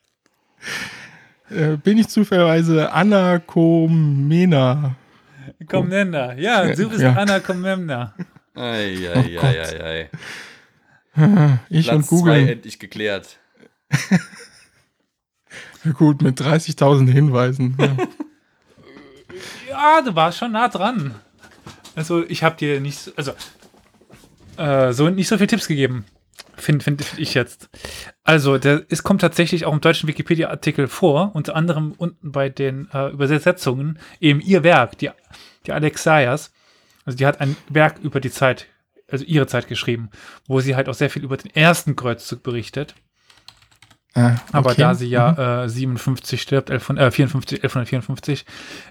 [1.50, 4.96] Äh, bin ich zufälligerweise Anna Komena?
[5.68, 6.34] Komnenda.
[6.34, 7.14] Ja, du bist Ja.
[7.14, 8.14] Anna Komnenda.
[8.56, 10.10] Eieieiei.
[11.70, 12.50] Ich und Platz zwei Google.
[12.50, 13.38] endlich geklärt.
[15.98, 17.78] Gut, mit 30.000 Hinweisen.
[17.80, 17.96] Ja.
[19.74, 21.16] Ja, du warst schon nah dran.
[21.96, 22.98] Also, ich habe dir nicht.
[23.00, 23.34] so- Also,
[24.58, 26.06] äh, so nicht so viele Tipps gegeben.
[26.56, 27.70] Finde find ich jetzt.
[28.24, 32.88] Also, der, es kommt tatsächlich auch im deutschen Wikipedia-Artikel vor, unter anderem unten bei den
[32.94, 35.10] äh, Übersetzungen, eben ihr Werk, die,
[35.66, 36.52] die Alexias.
[37.06, 38.68] Also, die hat ein Werk über die Zeit,
[39.12, 40.10] also ihre Zeit geschrieben,
[40.48, 42.96] wo sie halt auch sehr viel über den ersten Kreuzzug berichtet.
[44.16, 44.82] Ah, Aber okay.
[44.82, 48.46] da sie ja äh, 57 stirbt, 11, äh, 54, 1154,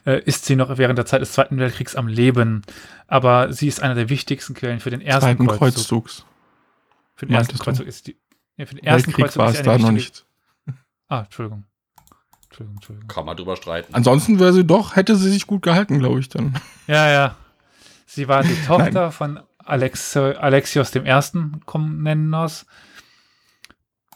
[0.04, 2.62] äh, ist sie noch während der Zeit des Zweiten Weltkriegs am Leben.
[3.06, 5.58] Aber sie ist einer der wichtigsten Quellen für den ersten Zweiten Kreuzzug.
[5.58, 6.24] Kreuzzugs.
[7.14, 7.64] Für den ersten meintest du?
[7.64, 8.16] Kreuzzug ist die.
[8.56, 10.26] Ja, für den ersten Weltkrieg Kreuzzug war ist es sie da noch nicht.
[11.08, 11.64] Ah, Entschuldigung.
[12.44, 13.08] Entschuldigung, Entschuldigung.
[13.08, 13.94] Kann man drüber streiten.
[13.94, 16.54] Ansonsten wäre sie doch, hätte sie sich gut gehalten, glaube ich dann.
[16.86, 17.36] Ja, ja.
[18.06, 21.02] Sie war die Tochter von Alex, Alexios I.
[21.64, 22.66] Komnenos.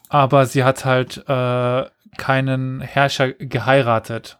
[0.09, 1.85] Aber sie hat halt äh,
[2.17, 4.39] keinen Herrscher geheiratet.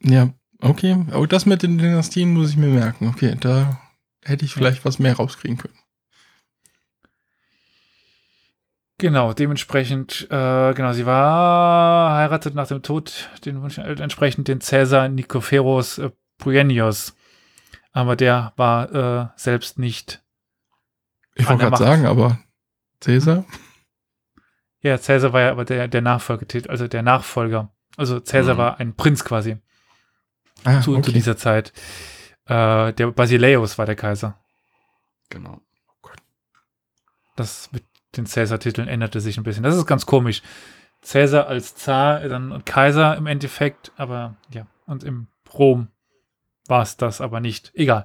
[0.00, 0.30] Ja,
[0.60, 1.04] okay.
[1.10, 3.08] Aber das mit den Dynastien muss ich mir merken.
[3.08, 3.80] Okay, da
[4.24, 5.78] hätte ich vielleicht was mehr rauskriegen können.
[9.00, 14.60] Genau, dementsprechend, äh, genau, sie war heiratet nach dem Tod den Wunsch, äh, entsprechend den
[14.60, 17.14] Cäsar Nikophoros äh, Bryennios.
[17.92, 20.22] Aber der war äh, selbst nicht.
[21.36, 22.40] Ich wollte gerade sagen, aber
[23.00, 23.44] Cäsar?
[24.80, 27.72] Ja, Cäsar war ja aber der, der Nachfolgetitel, also der Nachfolger.
[27.96, 28.58] Also Cäsar Mhm.
[28.58, 29.58] war ein Prinz quasi
[30.64, 31.12] Ah, zu, zu okay.
[31.12, 31.72] dieser Zeit.
[32.46, 34.38] Äh, der Basileus war der Kaiser.
[35.30, 35.60] Genau.
[37.36, 37.84] Das mit
[38.16, 39.62] den Cäsar-Titeln änderte sich ein bisschen.
[39.62, 40.42] Das ist ganz komisch.
[41.02, 45.88] Cäsar als Zar, dann Kaiser im Endeffekt, aber ja, und im Rom
[46.66, 47.70] war es das aber nicht.
[47.74, 48.04] Egal.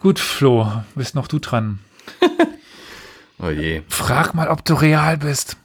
[0.00, 1.78] Gut, Flo, bist noch du dran.
[3.38, 3.82] Oh je.
[3.88, 5.56] Frag mal, ob du real bist.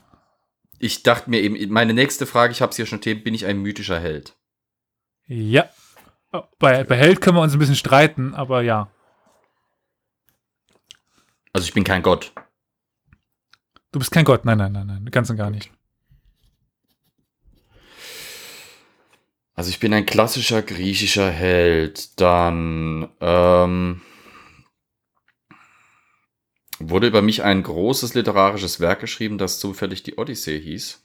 [0.78, 3.46] Ich dachte mir eben, meine nächste Frage, ich habe es hier schon stehen, bin ich
[3.46, 4.36] ein mythischer Held?
[5.26, 5.68] Ja.
[6.58, 8.90] Bei, bei Held können wir uns ein bisschen streiten, aber ja.
[11.52, 12.32] Also ich bin kein Gott.
[13.92, 14.44] Du bist kein Gott.
[14.44, 15.04] Nein, nein, nein, nein.
[15.10, 15.70] Ganz und gar nicht.
[19.54, 22.18] Also ich bin ein klassischer griechischer Held.
[22.20, 24.00] Dann ähm,
[26.90, 31.02] wurde über mich ein großes literarisches Werk geschrieben, das zufällig die Odyssee hieß.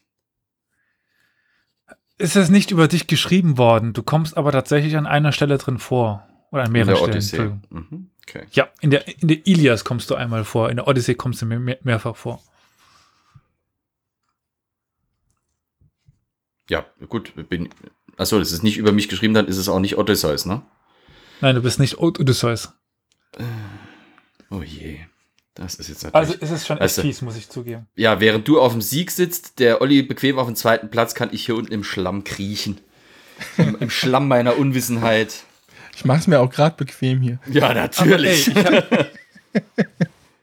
[2.19, 3.93] Ist es nicht über dich geschrieben worden?
[3.93, 6.28] Du kommst aber tatsächlich an einer Stelle drin vor.
[6.51, 7.61] Oder an In mehreren der Stellen.
[7.63, 7.86] Odyssee.
[7.95, 8.09] Mhm.
[8.28, 8.45] Okay.
[8.51, 10.69] Ja, in der, in der Ilias kommst du einmal vor.
[10.69, 12.41] In der Odyssee kommst du mehr, mehr, mehrfach vor.
[16.69, 17.34] Ja, gut.
[17.49, 17.69] Bin,
[18.17, 20.61] achso, das ist nicht über mich geschrieben, dann ist es auch nicht Odysseus, ne?
[21.39, 22.73] Nein, du bist nicht Od- Odysseus.
[24.49, 24.99] Oh je.
[25.58, 26.16] Das ist jetzt natürlich.
[26.16, 27.88] Also ist es schon echt Also- fies, muss ich zugeben.
[27.95, 31.30] ja, während du auf dem Sieg sitzt, der Olli bequem auf dem zweiten Platz, kann
[31.32, 32.80] ich hier unten im Schlamm kriechen.
[33.58, 35.34] Im, im Schlamm meiner Unwissenheit.
[35.95, 37.39] Ich mache es mir auch gerade bequem hier.
[37.51, 38.55] Ja, natürlich.
[38.55, 39.05] Aber, ey,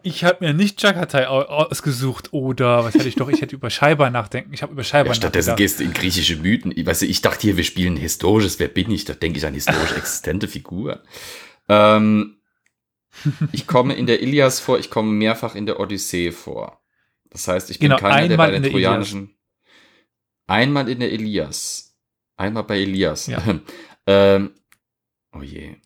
[0.03, 3.29] ich habe hab mir nicht Jagatai au- ausgesucht oder was hätte ich doch?
[3.29, 4.53] Ich hätte über Scheiber nachdenken.
[4.53, 5.57] Ich habe über Scheiber Ja, stattdessen nachgedacht.
[5.59, 6.73] gehst du in griechische Mythen.
[6.77, 8.59] Ich, weißt du, ich dachte hier, wir spielen historisches.
[8.59, 9.05] Wer bin ich?
[9.07, 10.99] Da denke ich an historisch existente Figuren.
[11.69, 12.37] Ähm,
[13.53, 16.81] ich komme in der Ilias vor, ich komme mehrfach in der Odyssee vor.
[17.31, 19.35] Das heißt, ich bin Genau, keiner, der bei einmal den in der trojanischen.
[20.47, 21.97] Einmal in der Elias.
[22.37, 23.27] Einmal bei Elias.
[23.27, 23.43] Ja.
[24.07, 24.53] ähm,
[25.35, 25.77] oh je.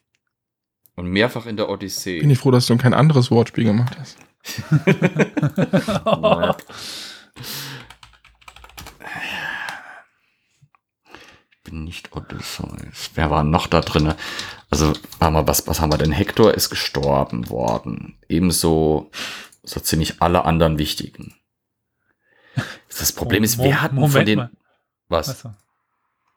[0.95, 2.21] Und mehrfach in der Odyssee.
[2.21, 4.19] Bin ich froh, dass du kein anderes Wortspiel gemacht hast.
[11.69, 13.11] bin nicht Odysseus.
[13.15, 14.17] Wer war noch da drinne?
[14.71, 16.13] Also, mal, was, was haben wir denn?
[16.13, 18.19] Hektor ist gestorben worden.
[18.29, 19.11] Ebenso
[19.63, 21.35] so ziemlich alle anderen Wichtigen.
[22.89, 24.51] Das Problem ist, wer hatten von Moment den, mal.
[25.09, 25.29] was?
[25.29, 25.55] Achso.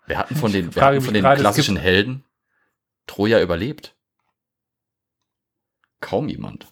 [0.06, 2.26] Wer hatten von den, wer frage hatten von den gerade, klassischen Helden
[3.08, 3.96] Troja überlebt?
[6.02, 6.68] Kaum jemand.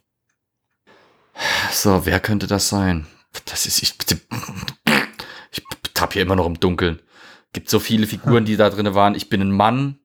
[1.71, 3.07] So, wer könnte das sein?
[3.45, 3.95] Das ist, ich,
[5.51, 5.63] ich
[5.93, 7.01] tapp hier immer noch im Dunkeln.
[7.53, 9.15] Gibt so viele Figuren, die da drin waren.
[9.15, 9.99] Ich bin ein Mann.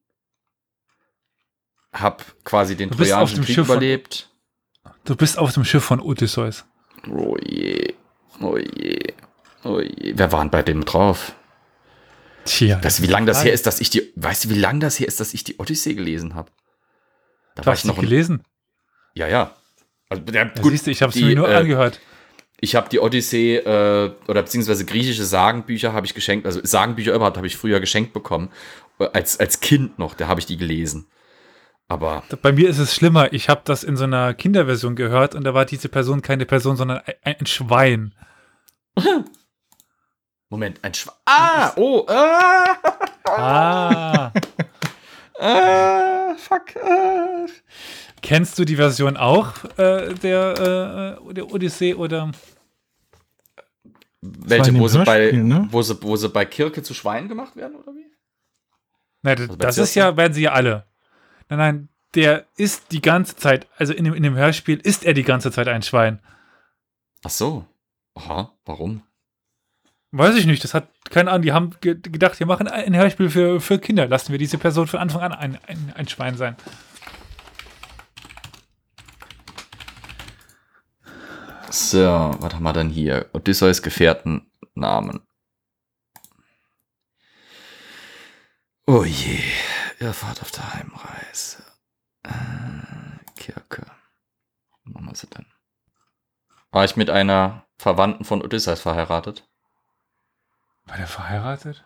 [1.92, 4.30] Hab quasi den Trojanischen Krieg Schiff von- überlebt.
[5.04, 6.64] Du bist auf dem Schiff von Odysseus.
[7.08, 7.94] Oh je.
[8.40, 9.14] Oh je.
[9.62, 10.12] Oh je.
[10.16, 11.34] Wer war denn bei dem drauf?
[12.44, 12.82] Tja.
[12.82, 14.98] Weißt du, wie lange das her ist, dass ich die, weißt du, wie lange das
[14.98, 16.50] her ist, dass ich die Odyssee gelesen habe?
[17.54, 18.42] Da Du hast sie ein- gelesen.
[19.14, 19.54] Ja, ja.
[20.08, 22.00] Also, ja, gut, siehst du, ich habe es mir nur äh, angehört.
[22.60, 27.36] Ich habe die Odyssee äh, oder beziehungsweise griechische Sagenbücher habe ich geschenkt, also Sagenbücher überhaupt
[27.36, 28.50] habe ich früher geschenkt bekommen,
[28.98, 31.06] äh, als, als Kind noch, da habe ich die gelesen.
[31.86, 33.32] Aber Bei mir ist es schlimmer.
[33.34, 36.76] Ich habe das in so einer Kinderversion gehört und da war diese Person keine Person,
[36.76, 38.14] sondern ein, ein Schwein.
[40.48, 41.14] Moment, ein Schwein.
[41.26, 42.76] Ah, oh, ah,
[43.24, 44.32] Ah.
[45.40, 46.76] Ah, fuck.
[46.76, 47.46] Ah.
[48.24, 52.32] Kennst du die Version auch äh, der, äh, der Odyssee oder?
[54.22, 55.68] Welche, wo sie, bei, ne?
[55.70, 58.06] wo, sie, wo sie bei Kirke zu Schweinen gemacht werden, oder wie?
[59.20, 60.86] Nein, das, Also das ist ja, werden sie ja alle.
[61.50, 65.12] Nein, nein, der ist die ganze Zeit, also in dem, in dem Hörspiel ist er
[65.12, 66.18] die ganze Zeit ein Schwein.
[67.24, 67.66] Ach so.
[68.14, 69.02] Aha, warum?
[70.12, 73.28] Weiß ich nicht, das hat keine Ahnung, die haben ge gedacht, wir machen ein Hörspiel
[73.28, 74.08] für, für Kinder.
[74.08, 76.56] Lassen wir diese Person von Anfang an ein, ein, ein Schwein sein.
[81.74, 83.28] So, was haben wir denn hier?
[83.32, 85.26] Odysseus Gefährtennamen.
[88.86, 89.42] Oh je,
[89.98, 91.64] ihr fahrt auf der Heimreise.
[92.22, 92.30] Äh,
[93.34, 93.86] Kirke.
[94.84, 95.46] Wo machen wir sie denn?
[96.70, 99.44] War ich mit einer Verwandten von Odysseus verheiratet?
[100.84, 101.84] War der verheiratet?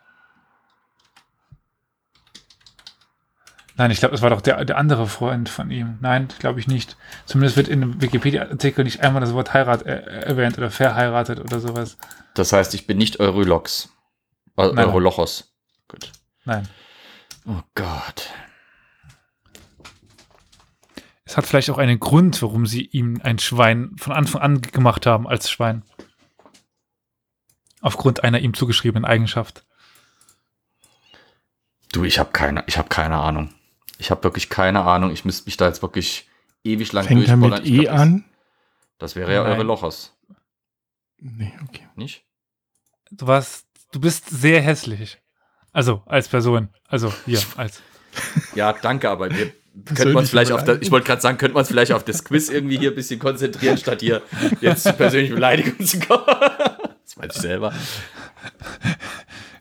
[3.79, 5.99] Nein, ich glaube, das war doch der, der andere Freund von ihm.
[6.01, 6.97] Nein, glaube ich nicht.
[7.25, 11.61] Zumindest wird in dem Wikipedia-Artikel nicht einmal das Wort Heirat äh, erwähnt oder verheiratet oder
[11.61, 11.97] sowas.
[12.33, 13.87] Das heißt, ich bin nicht Eurylox.
[14.57, 14.63] Äh.
[14.63, 15.55] Eurolochos.
[15.87, 16.11] Gut.
[16.43, 16.67] Nein.
[17.45, 18.27] Oh Gott.
[21.23, 25.05] Es hat vielleicht auch einen Grund, warum sie ihm ein Schwein von Anfang an gemacht
[25.05, 25.83] haben als Schwein.
[27.79, 29.63] Aufgrund einer ihm zugeschriebenen Eigenschaft.
[31.93, 33.53] Du, ich habe keine, ich habe keine Ahnung.
[33.99, 35.11] Ich habe wirklich keine Ahnung.
[35.11, 36.27] Ich müsste mich da jetzt wirklich
[36.63, 37.65] ewig lang Fängt er mit durchbollern.
[37.65, 38.25] Ich E glaub, das- an?
[38.97, 39.51] Das wäre ja Nein.
[39.53, 40.17] eure Lochers,
[41.19, 41.87] Nee, okay.
[41.95, 42.25] nicht?
[43.11, 45.19] Du warst, du bist sehr hässlich.
[45.71, 46.69] Also, als Person.
[46.87, 47.81] Also, hier, als.
[48.55, 49.51] Ja, danke, aber wir
[49.85, 52.03] könnten wir uns vielleicht auf das, ich wollte gerade sagen, könnten wir uns vielleicht auf
[52.03, 54.21] das Quiz irgendwie hier ein bisschen konzentrieren, statt hier
[54.61, 56.23] jetzt zu persönlichen Beleidigungen zu kommen.
[57.09, 57.73] Das weiß ich selber.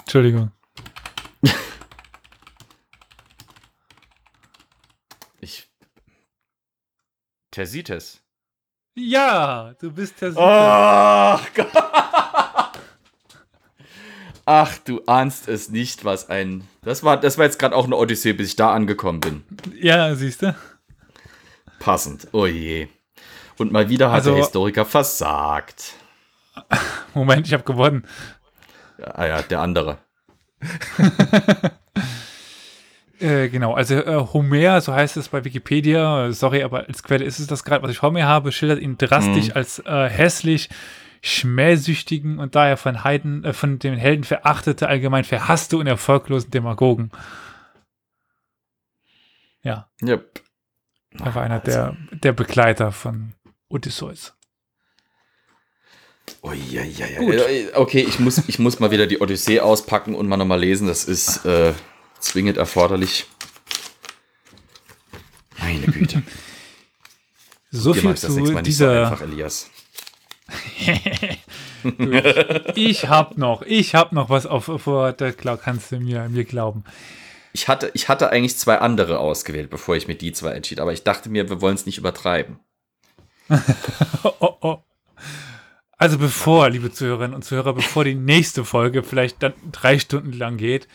[0.00, 0.50] Entschuldigung.
[5.40, 5.68] Ich.
[7.50, 8.20] Tersites.
[8.94, 11.68] Ja, du bist der Ach Gott.
[14.44, 16.66] Ach, du ahnst es nicht, was ein.
[16.82, 19.44] Das war, das war jetzt gerade auch eine Odyssee, bis ich da angekommen bin.
[19.80, 20.56] Ja, siehst du?
[21.80, 22.28] Passend.
[22.32, 22.88] Oh je.
[23.58, 25.92] Und mal wieder hat Also- der Historiker versagt.
[27.14, 28.06] Moment, ich habe gewonnen.
[29.00, 29.98] Ah ja, der andere.
[33.20, 37.40] Äh, genau, also äh, Homer, so heißt es bei Wikipedia, sorry, aber als Quelle ist
[37.40, 39.52] es das gerade, was ich vor mir habe, schildert ihn drastisch Mhm.
[39.56, 40.68] als äh, hässlich,
[41.20, 47.10] schmähsüchtigen und daher von Heiden, äh, von den Helden verachtete, allgemein verhasste und erfolglosen Demagogen.
[49.64, 50.42] Ja, Yep.
[51.18, 53.34] er war einer der, der Begleiter von
[53.68, 54.34] Odysseus.
[56.42, 57.20] Oh, ja, ja, ja.
[57.74, 60.86] Okay, ich muss, ich muss mal wieder die Odyssee auspacken und mal nochmal lesen.
[60.86, 61.72] Das ist äh,
[62.20, 63.26] zwingend erforderlich.
[65.58, 66.22] Meine Güte.
[67.70, 69.10] So Dir viel das zu Mal nicht so dieser.
[69.10, 69.68] einfach, Elias.
[72.74, 76.44] ich hab noch, ich hab noch was auf vor der Cloud, kannst du mir, mir
[76.44, 76.84] glauben.
[77.52, 80.80] Ich hatte, ich hatte eigentlich zwei andere ausgewählt, bevor ich mir die zwei entschied.
[80.80, 82.58] Aber ich dachte mir, wir wollen es nicht übertreiben.
[84.40, 84.78] Oh, oh.
[85.96, 90.56] Also bevor, liebe Zuhörerinnen und Zuhörer, bevor die nächste Folge vielleicht dann drei Stunden lang
[90.56, 90.86] geht,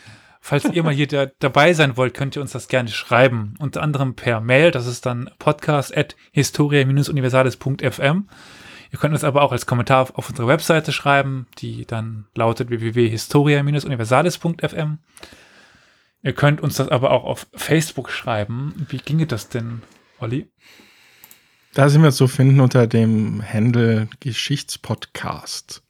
[0.44, 3.54] falls ihr mal hier da, dabei sein wollt, könnt ihr uns das gerne schreiben.
[3.58, 8.28] Unter anderem per Mail, das ist dann podcast at historia-universales.fm.
[8.92, 12.68] Ihr könnt uns aber auch als Kommentar auf, auf unsere Webseite schreiben, die dann lautet
[12.68, 14.98] www.historia-universales.fm.
[16.22, 18.86] Ihr könnt uns das aber auch auf Facebook schreiben.
[18.90, 19.80] Wie ginge das denn,
[20.20, 20.50] Olli?
[21.72, 25.82] Da sind wir zu finden unter dem Handle Geschichtspodcast.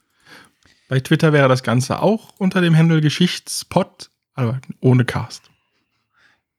[0.89, 5.51] Bei Twitter wäre das Ganze auch unter dem Handle Geschichtspod, aber ohne Cast.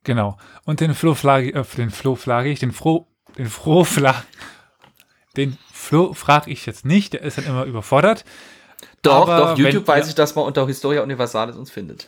[0.03, 0.37] Genau.
[0.65, 3.07] Und den Flo frage äh, den Flo frage ich, den Fro,
[3.37, 4.23] den Fro frage,
[5.35, 8.23] den Flo frage ich jetzt nicht, der ist dann immer überfordert.
[9.01, 12.07] Doch, Aber doch, YouTube wenn weiß ich, dass man unter Historia Universalis uns findet.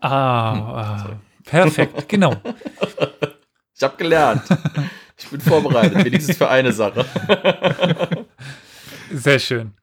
[0.00, 2.36] ah perfekt, genau.
[3.74, 4.42] Ich habe gelernt.
[5.16, 7.06] Ich bin vorbereitet, wenigstens für eine Sache.
[9.12, 9.74] Sehr schön.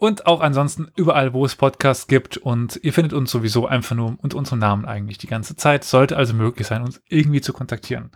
[0.00, 2.38] Und auch ansonsten überall, wo es Podcasts gibt.
[2.38, 5.84] Und ihr findet uns sowieso einfach nur unter unserem Namen eigentlich die ganze Zeit.
[5.84, 8.10] Sollte also möglich sein, uns irgendwie zu kontaktieren.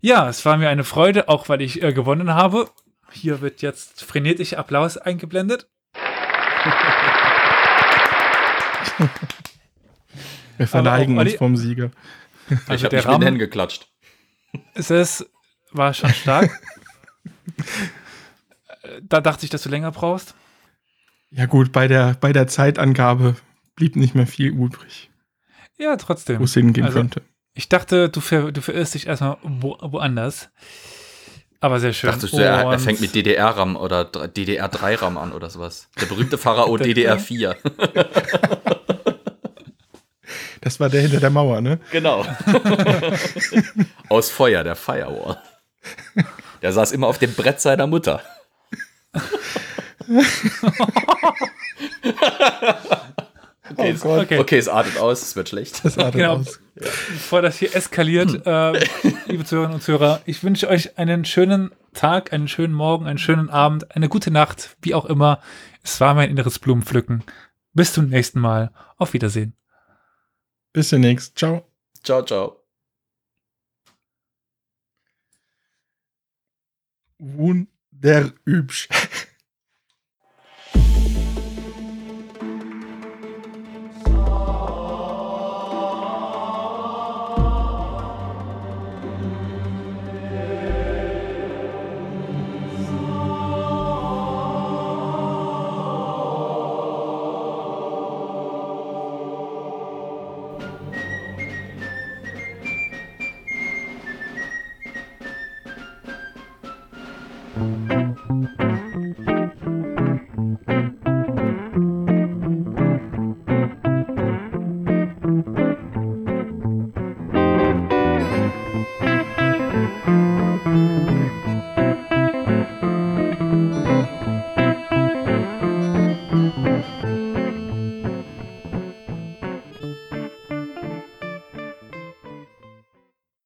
[0.00, 2.70] Ja, es war mir eine Freude, auch weil ich äh, gewonnen habe.
[3.10, 5.68] Hier wird jetzt frenetischer Applaus eingeblendet.
[10.56, 11.90] Wir verneigen auch, uns vom Sieger.
[12.48, 13.88] ich Also habe der mich mit den Rahmen- Händen geklatscht.
[14.74, 15.26] Es ist,
[15.72, 16.50] war schon stark.
[19.02, 20.34] Da dachte ich, dass du länger brauchst.
[21.30, 23.36] Ja gut, bei der, bei der Zeitangabe
[23.76, 25.10] blieb nicht mehr viel übrig.
[25.78, 26.40] Ja, trotzdem.
[26.40, 27.22] wo es hingehen Also, könnte.
[27.54, 30.48] Ich dachte, du, ver, du verirrst dich erstmal wo, woanders.
[31.60, 32.10] Aber sehr schön.
[32.10, 35.88] Dachtest du, er, er fängt mit DDR-RAM oder DDR3-RAM an oder sowas?
[36.00, 37.56] Der berühmte Pharao DDR4.
[40.60, 41.78] Das war der hinter der Mauer, ne?
[41.92, 42.26] Genau.
[44.08, 45.38] Aus Feuer, der Firewall.
[46.62, 48.20] Der saß immer auf dem Brett seiner Mutter.
[53.70, 54.22] Okay, es, Gott.
[54.24, 54.38] Okay.
[54.38, 55.84] okay, es artet aus, es wird schlecht.
[55.84, 56.36] Das artet Genau.
[56.36, 56.60] aus.
[56.74, 58.72] bevor das hier eskaliert, äh,
[59.26, 63.50] liebe Zuhörerinnen und Zuhörer, ich wünsche euch einen schönen Tag, einen schönen Morgen, einen schönen
[63.50, 65.40] Abend, eine gute Nacht, wie auch immer.
[65.82, 67.24] Es war mein inneres Blumenpflücken.
[67.74, 68.72] Bis zum nächsten Mal.
[68.96, 69.54] Auf Wiedersehen.
[70.72, 71.38] Bis demnächst.
[71.38, 71.66] Ciao.
[72.02, 72.56] Ciao, ciao.
[77.18, 78.88] Wunderübsch.